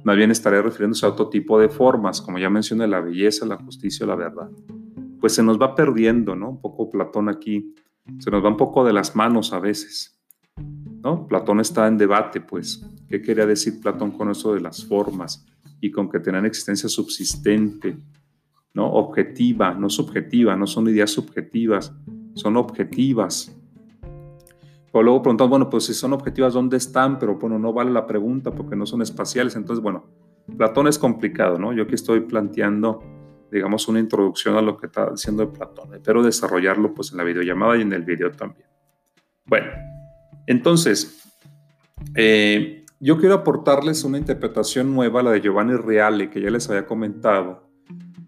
más 0.06 0.16
bien 0.16 0.32
estaría 0.32 0.62
refiriéndose 0.62 1.06
a 1.06 1.10
otro 1.10 1.28
tipo 1.28 1.60
de 1.60 1.68
formas, 1.68 2.22
como 2.22 2.40
ya 2.40 2.50
mencioné, 2.50 2.88
la 2.88 3.02
belleza, 3.02 3.46
la 3.46 3.58
justicia, 3.58 4.06
la 4.06 4.16
verdad. 4.16 4.50
Pues 5.20 5.36
se 5.36 5.44
nos 5.44 5.62
va 5.62 5.76
perdiendo, 5.76 6.36
¿no? 6.38 6.52
Un 6.52 6.62
poco 6.62 6.90
Platón 6.90 7.28
aquí, 7.28 7.76
se 8.18 8.32
nos 8.32 8.42
va 8.44 8.48
un 8.48 8.58
poco 8.58 8.86
de 8.86 8.94
las 8.94 9.14
manos 9.14 9.52
a 9.52 9.60
veces. 9.60 10.21
¿No? 11.04 11.28
Platón 11.28 11.60
está 11.60 11.88
en 11.88 11.98
debate, 11.98 12.42
pues, 12.42 12.86
¿qué 13.08 13.22
quería 13.22 13.46
decir 13.46 13.80
Platón 13.82 14.12
con 14.12 14.30
eso 14.30 14.54
de 14.54 14.62
las 14.62 14.86
formas 14.86 15.46
y 15.80 15.92
con 15.92 16.10
que 16.10 16.20
tenían 16.20 16.46
existencia 16.46 16.88
subsistente, 16.88 17.98
¿no? 18.74 18.88
Objetiva, 18.92 19.74
no 19.74 19.90
subjetiva, 19.90 20.56
no 20.56 20.68
son 20.68 20.88
ideas 20.88 21.12
subjetivas, 21.12 21.94
son 22.36 22.58
objetivas. 22.58 23.56
Pero 24.92 25.04
luego 25.04 25.22
preguntamos, 25.22 25.50
bueno, 25.50 25.70
pues 25.70 25.86
si 25.86 25.94
son 25.94 26.14
objetivas, 26.14 26.54
¿dónde 26.54 26.78
están? 26.78 27.18
Pero 27.18 27.36
bueno, 27.36 27.58
no 27.58 27.74
vale 27.74 27.92
la 27.92 28.06
pregunta 28.06 28.52
porque 28.52 28.76
no 28.76 28.86
son 28.86 29.02
espaciales. 29.02 29.56
Entonces, 29.56 29.82
bueno, 29.82 30.06
Platón 30.58 30.88
es 30.88 31.00
complicado, 31.00 31.58
¿no? 31.58 31.74
Yo 31.74 31.84
aquí 31.84 31.96
estoy 31.96 32.22
planteando, 32.22 33.02
digamos, 33.52 33.88
una 33.88 34.00
introducción 34.00 34.56
a 34.56 34.62
lo 34.62 34.78
que 34.78 34.88
está 34.88 35.10
diciendo 35.10 35.52
Platón. 35.52 35.96
Espero 35.96 36.22
desarrollarlo 36.22 36.94
pues 36.94 37.12
en 37.12 37.18
la 37.18 37.24
videollamada 37.24 37.78
y 37.78 37.82
en 37.82 37.94
el 37.94 38.04
video 38.04 38.32
también. 38.32 38.68
Bueno, 39.46 39.68
entonces, 40.52 41.24
eh, 42.16 42.84
yo 43.00 43.18
quiero 43.18 43.36
aportarles 43.36 44.04
una 44.04 44.18
interpretación 44.18 44.94
nueva, 44.94 45.24
la 45.24 45.32
de 45.32 45.40
Giovanni 45.40 45.76
Reale, 45.76 46.30
que 46.30 46.42
ya 46.42 46.50
les 46.50 46.70
había 46.70 46.86
comentado, 46.86 47.70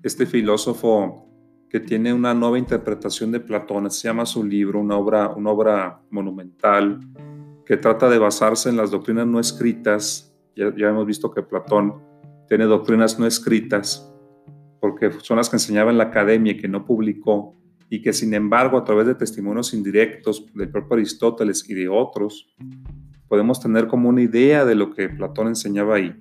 este 0.03 0.25
filósofo 0.25 1.29
que 1.69 1.81
tiene 1.81 2.13
una 2.13 2.33
nueva 2.33 2.57
interpretación 2.57 3.31
de 3.31 3.41
Platón, 3.41 3.91
se 3.91 4.07
llama 4.07 4.25
su 4.25 4.43
libro, 4.43 4.79
una 4.79 4.95
obra, 4.95 5.29
una 5.35 5.49
obra 5.49 6.01
monumental, 6.11 6.99
que 7.65 7.75
trata 7.75 8.09
de 8.09 8.19
basarse 8.19 8.69
en 8.69 8.77
las 8.77 8.89
doctrinas 8.89 9.27
no 9.27 9.39
escritas. 9.39 10.33
Ya, 10.55 10.73
ya 10.77 10.89
hemos 10.89 11.05
visto 11.05 11.29
que 11.29 11.43
Platón 11.43 11.95
tiene 12.47 12.63
doctrinas 12.65 13.19
no 13.19 13.27
escritas, 13.27 14.09
porque 14.79 15.11
son 15.19 15.37
las 15.37 15.49
que 15.49 15.57
enseñaba 15.57 15.91
en 15.91 15.97
la 15.97 16.05
academia 16.05 16.53
y 16.53 16.57
que 16.57 16.69
no 16.69 16.85
publicó, 16.85 17.55
y 17.89 18.01
que 18.01 18.13
sin 18.13 18.33
embargo 18.33 18.77
a 18.77 18.83
través 18.83 19.07
de 19.07 19.15
testimonios 19.15 19.73
indirectos 19.73 20.45
del 20.53 20.69
propio 20.69 20.95
Aristóteles 20.95 21.69
y 21.69 21.73
de 21.73 21.89
otros, 21.89 22.53
podemos 23.27 23.59
tener 23.59 23.87
como 23.87 24.09
una 24.09 24.21
idea 24.21 24.65
de 24.65 24.75
lo 24.75 24.91
que 24.91 25.09
Platón 25.09 25.47
enseñaba 25.47 25.95
ahí. 25.95 26.15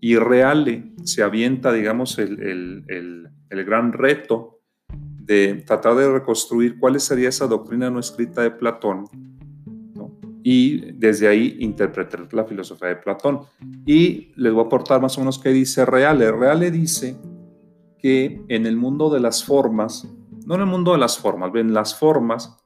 Y 0.00 0.16
Reale 0.16 0.92
se 1.04 1.22
avienta, 1.22 1.72
digamos, 1.72 2.18
el, 2.18 3.28
gran 3.50 3.92
reto 3.92 4.60
de 5.18 5.62
tratar 5.66 5.94
de 5.96 6.10
reconstruir 6.10 6.78
cuál 6.78 6.98
sería 6.98 7.28
esa 7.28 7.46
doctrina 7.46 7.90
no 7.90 8.00
escrita 8.00 8.42
de 8.42 8.50
Platón 8.50 9.04
y 10.42 10.92
desde 10.92 11.28
ahí 11.28 11.56
interpretar 11.60 12.32
la 12.32 12.44
filosofía 12.44 12.88
de 12.88 12.96
Platón. 12.96 13.40
Y 13.84 14.32
les 14.36 14.52
voy 14.52 14.64
a 14.64 14.66
aportar 14.66 15.00
más 15.00 15.16
o 15.18 15.20
menos 15.20 15.38
qué 15.38 15.50
dice 15.50 15.84
Reale. 15.84 16.32
Reale 16.32 16.70
dice 16.70 17.16
que 17.98 18.42
en 18.48 18.66
el 18.66 18.76
mundo 18.76 19.10
de 19.10 19.20
las 19.20 19.44
formas 19.44 20.08
no 20.50 20.56
en 20.56 20.62
el 20.62 20.66
mundo 20.66 20.90
de 20.90 20.98
las 20.98 21.16
formas, 21.16 21.52
ven 21.52 21.72
las 21.72 21.96
formas, 21.96 22.56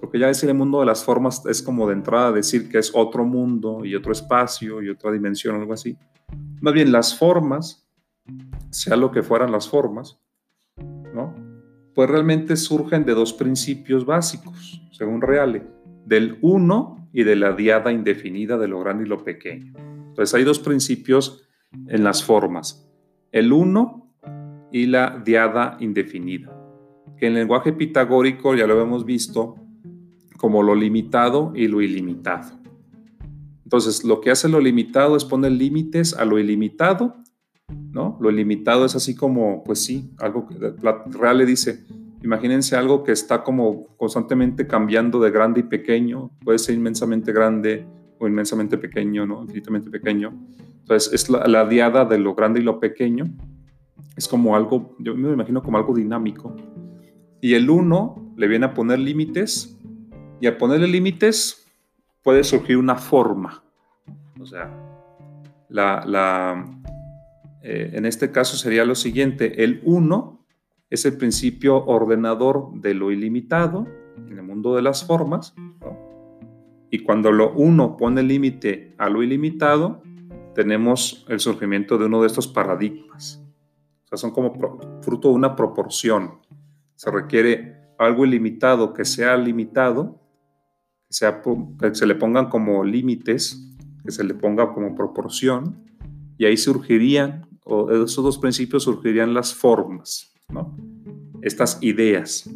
porque 0.00 0.18
ya 0.18 0.26
decir 0.26 0.48
el 0.48 0.56
mundo 0.56 0.80
de 0.80 0.86
las 0.86 1.04
formas 1.04 1.46
es 1.46 1.62
como 1.62 1.86
de 1.86 1.92
entrada 1.92 2.32
decir 2.32 2.68
que 2.68 2.78
es 2.78 2.90
otro 2.92 3.24
mundo 3.24 3.84
y 3.84 3.94
otro 3.94 4.10
espacio 4.10 4.82
y 4.82 4.88
otra 4.88 5.12
dimensión, 5.12 5.54
algo 5.54 5.72
así. 5.72 5.96
Más 6.60 6.74
bien 6.74 6.90
las 6.90 7.16
formas, 7.16 7.88
sea 8.70 8.96
lo 8.96 9.12
que 9.12 9.22
fueran 9.22 9.52
las 9.52 9.68
formas, 9.68 10.18
¿no? 11.14 11.32
Pues 11.94 12.10
realmente 12.10 12.56
surgen 12.56 13.04
de 13.04 13.14
dos 13.14 13.32
principios 13.32 14.04
básicos, 14.04 14.82
según 14.90 15.20
Reale, 15.20 15.62
del 16.04 16.38
uno 16.42 17.08
y 17.12 17.22
de 17.22 17.36
la 17.36 17.52
diada 17.52 17.92
indefinida 17.92 18.58
de 18.58 18.66
lo 18.66 18.80
grande 18.80 19.04
y 19.04 19.08
lo 19.08 19.22
pequeño. 19.22 19.74
Entonces 20.08 20.34
hay 20.34 20.42
dos 20.42 20.58
principios 20.58 21.48
en 21.86 22.02
las 22.02 22.24
formas, 22.24 22.84
el 23.30 23.52
uno 23.52 24.12
y 24.72 24.86
la 24.86 25.22
diada 25.24 25.76
indefinida 25.78 26.61
que 27.22 27.28
en 27.28 27.34
lenguaje 27.34 27.72
pitagórico 27.72 28.56
ya 28.56 28.66
lo 28.66 28.82
hemos 28.82 29.04
visto 29.04 29.54
como 30.38 30.60
lo 30.64 30.74
limitado 30.74 31.52
y 31.54 31.68
lo 31.68 31.80
ilimitado. 31.80 32.58
Entonces, 33.62 34.02
lo 34.02 34.20
que 34.20 34.32
hace 34.32 34.48
lo 34.48 34.58
limitado 34.58 35.16
es 35.16 35.24
poner 35.24 35.52
límites 35.52 36.14
a 36.14 36.24
lo 36.24 36.40
ilimitado, 36.40 37.14
¿no? 37.92 38.18
Lo 38.20 38.28
ilimitado 38.28 38.84
es 38.86 38.96
así 38.96 39.14
como, 39.14 39.62
pues 39.62 39.84
sí, 39.84 40.10
algo 40.18 40.48
que 40.48 40.56
Real 41.16 41.38
le 41.38 41.46
dice, 41.46 41.84
imagínense 42.24 42.74
algo 42.74 43.04
que 43.04 43.12
está 43.12 43.44
como 43.44 43.96
constantemente 43.96 44.66
cambiando 44.66 45.20
de 45.20 45.30
grande 45.30 45.60
y 45.60 45.62
pequeño, 45.62 46.32
puede 46.44 46.58
ser 46.58 46.74
inmensamente 46.74 47.30
grande 47.32 47.86
o 48.18 48.26
inmensamente 48.26 48.78
pequeño, 48.78 49.26
¿no? 49.26 49.42
Infinitamente 49.42 49.90
pequeño. 49.90 50.32
Entonces, 50.80 51.12
es 51.12 51.30
la, 51.30 51.46
la 51.46 51.68
diada 51.68 52.04
de 52.04 52.18
lo 52.18 52.34
grande 52.34 52.58
y 52.58 52.64
lo 52.64 52.80
pequeño. 52.80 53.26
Es 54.16 54.26
como 54.26 54.56
algo, 54.56 54.96
yo 54.98 55.14
me 55.14 55.32
imagino 55.32 55.62
como 55.62 55.78
algo 55.78 55.94
dinámico. 55.94 56.56
Y 57.44 57.54
el 57.54 57.68
1 57.68 58.34
le 58.36 58.46
viene 58.46 58.66
a 58.66 58.72
poner 58.72 59.00
límites 59.00 59.76
y 60.40 60.46
a 60.46 60.56
ponerle 60.56 60.86
límites 60.86 61.66
puede 62.22 62.44
surgir 62.44 62.76
una 62.76 62.94
forma. 62.94 63.64
O 64.40 64.46
sea, 64.46 64.70
la, 65.68 66.64
eh, 67.62 67.90
en 67.94 68.06
este 68.06 68.30
caso 68.30 68.56
sería 68.56 68.84
lo 68.84 68.94
siguiente, 68.94 69.64
el 69.64 69.82
1 69.84 70.46
es 70.88 71.04
el 71.04 71.16
principio 71.16 71.84
ordenador 71.84 72.70
de 72.74 72.94
lo 72.94 73.10
ilimitado 73.10 73.88
en 74.16 74.38
el 74.38 74.44
mundo 74.44 74.76
de 74.76 74.82
las 74.82 75.04
formas, 75.04 75.52
y 76.90 77.00
cuando 77.00 77.32
lo 77.32 77.54
1 77.54 77.96
pone 77.96 78.22
límite 78.22 78.94
a 78.98 79.08
lo 79.08 79.20
ilimitado, 79.20 80.00
tenemos 80.54 81.26
el 81.28 81.40
surgimiento 81.40 81.98
de 81.98 82.04
uno 82.06 82.20
de 82.20 82.28
estos 82.28 82.46
paradigmas. 82.46 83.42
sea, 84.04 84.16
son 84.16 84.30
como 84.30 84.78
fruto 85.00 85.30
de 85.30 85.34
una 85.34 85.56
proporción. 85.56 86.38
Se 86.96 87.10
requiere 87.10 87.76
algo 87.98 88.24
ilimitado 88.24 88.92
que 88.92 89.04
sea 89.04 89.36
limitado, 89.36 90.20
que, 91.08 91.14
sea, 91.14 91.42
se 91.92 92.06
le 92.06 92.14
pongan 92.14 92.48
como 92.48 92.84
límites, 92.84 93.74
que 94.04 94.10
se 94.10 94.24
le 94.24 94.34
ponga 94.34 94.72
como 94.72 94.94
proporción, 94.94 95.84
y 96.38 96.46
ahí 96.46 96.56
surgirían, 96.56 97.46
o 97.64 97.90
esos 97.90 98.24
dos 98.24 98.38
principios 98.38 98.84
surgirían 98.84 99.34
las 99.34 99.54
formas, 99.54 100.32
¿no? 100.48 100.76
Estas 101.42 101.78
ideas. 101.80 102.48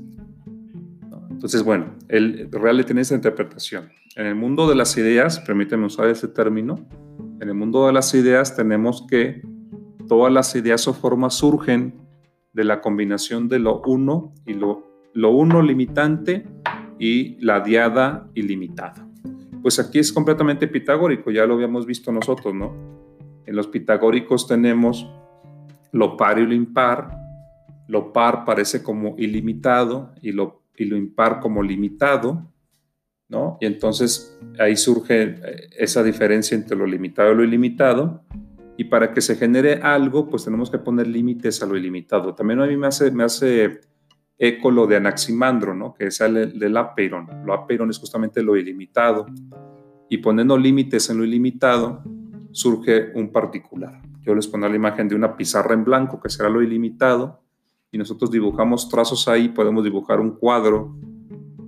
Entonces, 1.31 1.63
bueno, 1.63 1.95
el 2.09 2.51
real 2.51 2.85
tiene 2.85 3.03
esa 3.03 3.15
interpretación. 3.15 3.91
En 4.17 4.27
el 4.27 4.35
mundo 4.35 4.69
de 4.69 4.75
las 4.75 4.97
ideas, 4.97 5.41
permíteme 5.41 5.87
usar 5.87 6.09
ese 6.09 6.29
término, 6.29 6.89
en 7.41 7.49
el 7.49 7.55
mundo 7.55 7.87
de 7.87 7.93
las 7.93 8.15
ideas 8.15 8.57
tenemos 8.57 9.07
que 9.07 9.43
todas 10.09 10.33
las 10.33 10.55
ideas 10.57 10.89
o 10.89 10.95
formas 10.95 11.35
surgen 11.35 12.06
de 12.57 12.65
la 12.65 12.81
combinación 12.81 13.49
de 13.49 13.59
lo 13.59 13.83
uno 13.87 14.33
y 14.47 14.55
lo, 14.55 14.83
lo 15.13 15.31
uno 15.31 15.61
limitante 15.61 16.47
y 16.99 17.37
la 17.45 17.61
diada 17.61 18.29
ilimitada. 18.35 19.07
Pues 19.63 19.79
aquí 19.79 19.99
es 19.99 20.11
completamente 20.11 20.67
pitagórico, 20.67 21.31
ya 21.31 21.45
lo 21.45 21.55
habíamos 21.55 21.85
visto 21.85 22.11
nosotros, 22.11 22.55
¿no? 22.55 22.75
En 23.45 23.55
los 23.55 23.69
pitagóricos 23.69 24.49
tenemos 24.49 25.07
lo 25.93 26.17
par 26.17 26.39
y 26.39 26.47
lo 26.47 26.55
impar. 26.55 27.11
Lo 27.89 28.13
par 28.13 28.45
parece 28.45 28.83
como 28.83 29.15
ilimitado 29.19 30.13
y 30.23 30.33
lo, 30.33 30.63
y 30.77 30.87
lo 30.87 30.97
impar 30.97 31.41
como 31.41 31.63
limitado. 31.63 32.51
¿no? 33.29 33.59
Y 33.61 33.67
entonces 33.67 34.39
ahí 34.59 34.77
surge 34.77 35.23
eh, 35.23 35.69
esa 35.79 36.03
diferencia 36.03 36.57
entre 36.57 36.77
lo 36.77 36.87
limitado 36.87 37.33
y 37.33 37.37
lo 37.37 37.45
ilimitado. 37.45 38.25
Y 38.77 38.85
para 38.85 39.13
que 39.13 39.21
se 39.21 39.37
genere 39.37 39.81
algo, 39.83 40.29
pues 40.29 40.45
tenemos 40.45 40.71
que 40.71 40.79
poner 40.79 41.07
límites 41.07 41.63
a 41.63 41.67
lo 41.67 41.77
ilimitado. 41.77 42.35
También 42.35 42.61
a 42.61 42.67
mí 42.67 42.77
me 42.77 42.87
hace, 42.87 43.81
eco 44.39 44.71
lo 44.71 44.87
de 44.87 44.97
Anaximandro, 44.97 45.75
¿no? 45.75 45.95
que 45.95 46.09
el 46.09 46.59
del 46.59 46.77
apeiron. 46.77 47.27
Lo 47.45 47.55
apeiron 47.55 47.89
es 47.91 47.99
justamente 47.99 48.43
lo 48.43 48.57
ilimitado. 48.57 49.27
Y 50.11 50.19
poniendo 50.19 50.59
límites 50.59 51.09
en 51.09 51.19
lo 51.19 51.25
ilimitado, 51.25 52.03
surge 52.53 53.13
un 53.15 53.33
particular. 53.33 54.03
Yo 54.21 54.35
les 54.35 54.47
pongo 54.47 54.69
la 54.69 54.77
imagen 54.77 55.09
de 55.09 55.15
una 55.15 55.37
pizarra 55.37 55.75
en 55.75 55.85
blanco, 55.85 56.21
que 56.21 56.29
será 56.29 56.49
lo 56.49 56.63
ilimitado, 56.63 57.41
y 57.91 57.99
nosotros 57.99 58.31
dibujamos 58.31 58.89
trazos 58.89 59.27
ahí, 59.29 59.49
podemos 59.49 59.85
dibujar 59.85 60.21
un 60.21 60.33
cuadro 60.33 60.97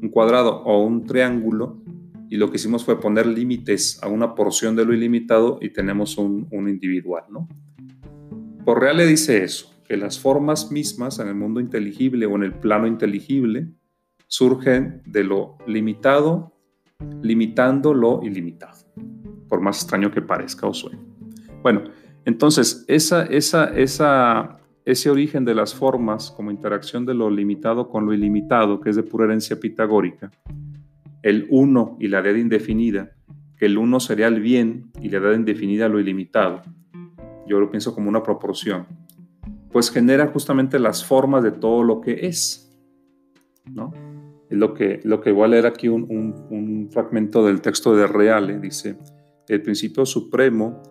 un 0.01 0.09
cuadrado 0.11 0.62
o 0.62 0.83
un 0.83 1.05
triángulo 1.05 1.83
y 2.31 2.37
lo 2.37 2.51
que 2.51 2.57
hicimos 2.57 2.85
fue 2.85 3.01
poner 3.01 3.27
límites 3.27 4.03
a 4.03 4.09
una 4.09 4.35
porción 4.35 4.77
de 4.77 4.85
lo 4.85 4.93
ilimitado 4.93 5.59
y 5.61 5.71
tenemos 5.71 6.19
un, 6.19 6.47
individual, 6.51 7.25
¿no? 7.31 7.49
Por 8.64 8.81
real 8.81 8.99
le 8.99 9.07
dice 9.07 9.43
eso, 9.43 9.75
que 9.87 9.97
las 9.97 10.21
formas 10.21 10.71
mismas 10.71 11.19
en 11.21 11.29
el 11.29 11.35
mundo 11.35 11.61
inteligible 11.61 12.27
o 12.27 12.37
en 12.37 12.43
el 12.43 12.53
plano 12.53 12.87
inteligible 12.87 13.73
surgen 14.27 15.03
de 15.07 15.25
lo 15.25 15.57
limitado, 15.67 16.53
limitando 17.23 17.95
lo 17.95 18.21
ilimitado, 18.23 18.77
por 19.49 19.62
más 19.62 19.79
extraño 19.79 20.11
que 20.11 20.21
parezca 20.21 20.67
o 20.67 20.75
suene. 20.75 21.01
Bueno, 21.62 21.85
entonces 22.27 22.85
ese 22.88 23.17
origen 25.11 25.45
de 25.47 25.55
las 25.55 25.75
formas 25.75 26.31
como 26.31 26.51
interacción 26.51 27.07
de 27.07 27.14
lo 27.14 27.31
limitado 27.31 27.88
con 27.88 28.05
lo 28.05 28.12
ilimitado, 28.12 28.81
que 28.81 28.91
es 28.91 28.97
de 28.97 29.03
pura 29.03 29.25
herencia 29.25 29.59
pitagórica, 29.59 30.31
el 31.29 31.47
uno 31.51 31.97
y 32.01 32.09
la 32.09 32.21
edad 32.21 32.35
indefinida, 32.35 33.12
que 33.57 33.67
el 33.67 33.77
uno 33.77 34.01
sería 34.01 34.29
el 34.29 34.41
bien 34.41 34.91
y 35.03 35.11
la 35.11 35.19
edad 35.19 35.35
indefinida 35.35 35.88
lo 35.88 36.01
ilimitado, 36.01 36.62
yo 37.47 37.61
lo 37.61 37.71
pienso 37.71 37.95
como 37.95 38.09
una 38.09 38.23
proporción, 38.23 38.87
pues 39.71 39.91
genera 39.91 40.29
justamente 40.29 40.79
las 40.79 41.05
formas 41.05 41.43
de 41.43 41.51
todo 41.51 41.83
lo 41.83 42.01
que 42.01 42.27
es. 42.27 42.73
¿no? 43.67 43.93
Es 44.49 44.57
lo 44.57 44.73
que, 44.73 45.01
lo 45.05 45.21
que 45.21 45.31
voy 45.33 45.45
a 45.45 45.49
leer 45.49 45.67
aquí 45.67 45.88
un, 45.88 46.07
un 46.09 46.88
fragmento 46.91 47.45
del 47.45 47.61
texto 47.61 47.95
de 47.95 48.07
Reale, 48.07 48.59
dice, 48.59 48.97
el 49.49 49.61
principio 49.61 50.07
supremo, 50.07 50.83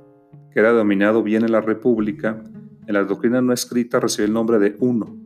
que 0.51 0.59
era 0.59 0.71
dominado 0.71 1.23
bien 1.23 1.43
en 1.43 1.51
la 1.51 1.61
República, 1.61 2.43
en 2.85 2.93
la 2.93 3.03
doctrina 3.03 3.41
no 3.41 3.53
escrita 3.53 3.99
recibe 3.99 4.27
el 4.27 4.33
nombre 4.33 4.59
de 4.59 4.75
uno. 4.79 5.17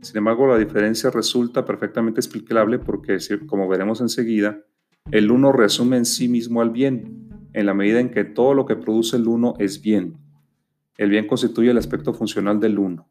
Sin 0.00 0.18
embargo, 0.18 0.46
la 0.46 0.58
diferencia 0.58 1.10
resulta 1.10 1.64
perfectamente 1.64 2.20
explicable 2.20 2.78
porque, 2.78 3.18
como 3.46 3.68
veremos 3.68 4.00
enseguida, 4.00 4.60
el 5.10 5.30
uno 5.30 5.52
resume 5.52 5.96
en 5.96 6.04
sí 6.04 6.28
mismo 6.28 6.60
al 6.60 6.70
bien, 6.70 7.28
en 7.52 7.66
la 7.66 7.74
medida 7.74 8.00
en 8.00 8.10
que 8.10 8.24
todo 8.24 8.54
lo 8.54 8.66
que 8.66 8.76
produce 8.76 9.16
el 9.16 9.26
uno 9.26 9.54
es 9.58 9.80
bien. 9.80 10.16
El 10.96 11.10
bien 11.10 11.26
constituye 11.26 11.70
el 11.70 11.78
aspecto 11.78 12.12
funcional 12.12 12.60
del 12.60 12.78
uno. 12.78 13.08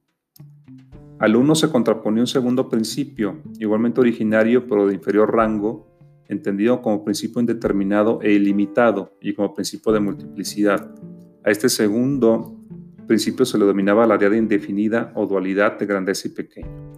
Al 1.19 1.35
uno 1.35 1.55
se 1.55 1.69
contrapone 1.69 2.21
un 2.21 2.27
segundo 2.27 2.69
principio, 2.69 3.41
igualmente 3.59 3.99
originario 3.99 4.67
pero 4.67 4.85
de 4.85 4.93
inferior 4.93 5.33
rango, 5.33 5.87
entendido 6.27 6.81
como 6.81 7.03
principio 7.03 7.39
indeterminado 7.39 8.19
e 8.21 8.33
ilimitado 8.33 9.17
y 9.21 9.33
como 9.33 9.53
principio 9.53 9.91
de 9.91 9.99
multiplicidad. 9.99 10.93
A 11.43 11.49
este 11.49 11.69
segundo 11.69 12.55
principio 13.07 13.45
se 13.45 13.57
le 13.57 13.65
dominaba 13.65 14.05
la 14.05 14.17
idea 14.17 14.29
de 14.29 14.37
indefinida 14.37 15.11
o 15.15 15.25
dualidad 15.25 15.79
de 15.79 15.85
grandeza 15.85 16.27
y 16.27 16.31
pequeño, 16.31 16.93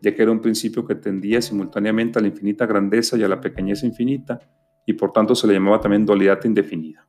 ya 0.00 0.14
que 0.14 0.22
era 0.22 0.32
un 0.32 0.40
principio 0.40 0.84
que 0.84 0.94
tendía 0.94 1.40
simultáneamente 1.40 2.18
a 2.18 2.22
la 2.22 2.28
infinita 2.28 2.66
grandeza 2.66 3.16
y 3.16 3.22
a 3.22 3.28
la 3.28 3.40
pequeñez 3.40 3.84
infinita, 3.84 4.40
y 4.86 4.94
por 4.94 5.12
tanto 5.12 5.34
se 5.34 5.46
le 5.46 5.54
llamaba 5.54 5.80
también 5.80 6.04
dualidad 6.04 6.42
indefinida. 6.44 7.06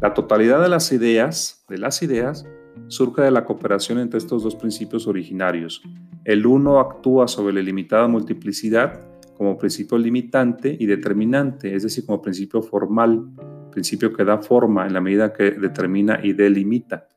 La 0.00 0.14
totalidad 0.14 0.62
de 0.62 0.68
las 0.68 0.92
ideas, 0.92 1.64
de 1.68 1.78
las 1.78 2.02
ideas, 2.02 2.46
surge 2.88 3.22
de 3.22 3.30
la 3.30 3.44
cooperación 3.44 3.98
entre 3.98 4.18
estos 4.18 4.42
dos 4.42 4.54
principios 4.54 5.06
originarios. 5.06 5.82
El 6.24 6.46
uno 6.46 6.78
actúa 6.78 7.28
sobre 7.28 7.52
la 7.52 7.60
ilimitada 7.60 8.08
multiplicidad 8.08 9.00
como 9.36 9.56
principio 9.56 9.96
limitante 9.96 10.76
y 10.78 10.86
determinante, 10.86 11.74
es 11.74 11.82
decir, 11.82 12.04
como 12.04 12.20
principio 12.20 12.60
formal, 12.62 13.30
principio 13.70 14.12
que 14.12 14.24
da 14.24 14.38
forma 14.38 14.86
en 14.86 14.92
la 14.92 15.00
medida 15.00 15.32
que 15.32 15.52
determina 15.52 16.20
y 16.22 16.34
delimita, 16.34 17.08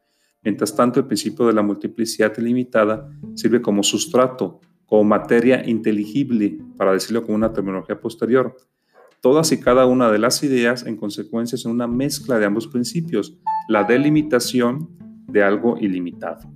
Mientras 0.44 0.76
tanto, 0.76 1.00
el 1.00 1.08
principio 1.08 1.48
de 1.48 1.54
la 1.54 1.62
multiplicidad 1.62 2.38
ilimitada 2.38 3.10
sirve 3.36 3.62
como 3.62 3.82
sustrato, 3.82 4.60
como 4.86 5.04
materia 5.04 5.68
inteligible, 5.68 6.60
para 6.78 6.92
decirlo 6.92 7.26
con 7.26 7.36
una 7.36 7.54
terminología 7.54 8.00
posterior. 8.00 8.56
Todas 9.22 9.52
y 9.54 9.60
cada 9.60 9.86
una 9.86 10.12
de 10.12 10.20
las 10.20 10.44
ideas, 10.44 10.86
en 10.86 10.98
consecuencia, 10.98 11.58
son 11.58 11.72
una 11.72 11.88
mezcla 11.88 12.40
de 12.40 12.46
ambos 12.46 12.68
principios, 12.68 13.40
la 13.70 13.86
delimitación 13.86 14.90
de 15.28 15.44
algo 15.44 15.78
ilimitado. 15.80 16.52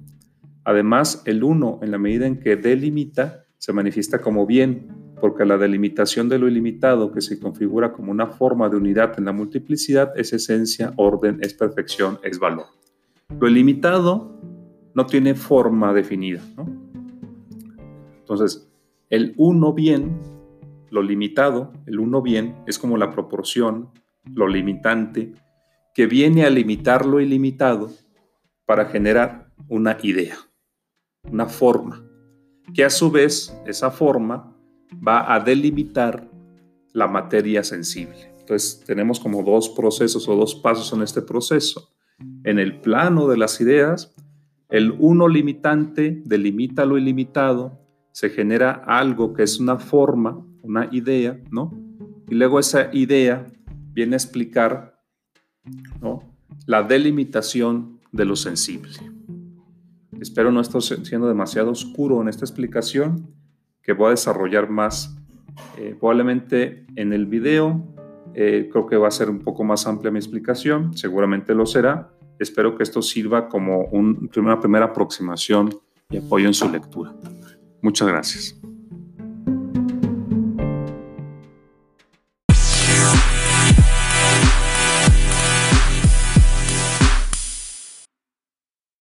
Además, 0.66 1.22
el 1.26 1.46
uno, 1.46 1.80
en 1.82 1.92
la 1.92 1.98
medida 1.98 2.28
en 2.28 2.42
que 2.42 2.58
delimita, 2.58 3.46
se 3.58 3.72
manifiesta 3.72 4.20
como 4.20 4.46
bien, 4.46 4.88
porque 5.22 5.46
la 5.46 5.58
delimitación 5.58 6.28
de 6.28 6.38
lo 6.38 6.48
ilimitado, 6.50 7.12
que 7.14 7.22
se 7.22 7.40
configura 7.40 7.94
como 7.94 8.12
una 8.12 8.28
forma 8.28 8.68
de 8.68 8.76
unidad 8.76 9.18
en 9.18 9.26
la 9.26 9.32
multiplicidad, 9.32 10.12
es 10.18 10.34
esencia, 10.34 10.94
orden, 10.98 11.40
es 11.42 11.54
perfección, 11.54 12.20
es 12.22 12.38
valor. 12.38 12.66
Lo 13.40 13.48
ilimitado 13.48 14.40
no 14.96 15.06
tiene 15.06 15.36
forma 15.36 15.94
definida. 15.94 16.42
Entonces, 18.20 18.68
el 19.10 19.34
uno 19.38 19.74
bien, 19.74 20.20
lo 20.90 21.02
limitado, 21.02 21.72
el 21.86 22.00
uno 22.00 22.22
bien, 22.22 22.56
es 22.66 22.80
como 22.80 22.98
la 22.98 23.12
proporción, 23.12 23.90
lo 24.34 24.48
limitante, 24.48 25.34
que 25.94 26.08
viene 26.08 26.46
a 26.46 26.50
limitar 26.50 27.06
lo 27.06 27.20
ilimitado 27.20 27.92
para 28.66 28.86
generar 28.86 29.52
una 29.68 29.98
idea, 30.02 30.38
una 31.32 31.46
forma, 31.46 32.04
que 32.74 32.84
a 32.84 32.90
su 32.90 33.12
vez 33.12 33.56
esa 33.66 33.92
forma 33.92 34.56
va 35.06 35.34
a 35.34 35.40
delimitar 35.40 36.30
la 36.94 37.08
materia 37.08 37.64
sensible. 37.64 38.34
Entonces 38.40 38.84
tenemos 38.86 39.20
como 39.20 39.44
dos 39.44 39.70
procesos 39.70 40.28
o 40.28 40.36
dos 40.36 40.56
pasos 40.56 40.92
en 40.94 41.02
este 41.02 41.22
proceso. 41.22 41.94
En 42.44 42.60
el 42.60 42.80
plano 42.82 43.28
de 43.28 43.38
las 43.38 43.62
ideas, 43.62 44.16
el 44.70 44.96
uno 45.00 45.28
limitante 45.28 46.22
delimita 46.26 46.86
lo 46.86 46.98
ilimitado, 46.98 47.80
se 48.12 48.30
genera 48.30 48.72
algo 48.72 49.34
que 49.34 49.44
es 49.44 49.60
una 49.60 49.78
forma, 49.78 50.44
una 50.64 50.90
idea, 50.92 51.40
¿no? 51.52 51.72
Y 52.30 52.36
luego 52.36 52.60
esa 52.60 52.90
idea 52.94 53.46
viene 53.94 54.16
a 54.16 54.18
explicar 54.18 55.00
¿no? 56.02 56.24
la 56.66 56.84
delimitación 56.84 58.00
de 58.12 58.26
lo 58.26 58.36
sensible. 58.36 58.92
Espero 60.20 60.52
no 60.52 60.62
estar 60.62 60.82
siendo 60.82 61.28
demasiado 61.28 61.72
oscuro 61.72 62.22
en 62.22 62.28
esta 62.28 62.44
explicación, 62.44 63.34
que 63.82 63.94
voy 63.94 64.08
a 64.08 64.12
desarrollar 64.12 64.70
más 64.70 65.16
eh, 65.78 65.96
probablemente 65.98 66.86
en 66.96 67.14
el 67.14 67.26
video 67.26 67.97
eh, 68.40 68.70
creo 68.72 68.86
que 68.86 68.98
va 68.98 69.08
a 69.08 69.12
ser 69.12 69.32
un 69.32 69.40
poco 69.40 69.64
más 69.64 69.88
amplia 69.88 70.12
mi 70.12 70.20
explicación, 70.20 70.96
seguramente 70.96 71.56
lo 71.56 71.66
será. 71.66 72.12
Espero 72.38 72.78
que 72.78 72.84
esto 72.84 73.02
sirva 73.02 73.50
como 73.50 73.86
una 73.86 74.60
primera 74.60 74.86
aproximación 74.86 75.72
y 76.12 76.18
apoyo 76.18 76.46
en 76.46 76.54
su 76.54 76.70
lectura. 76.70 77.16
Muchas 77.82 78.08
gracias. 78.08 78.77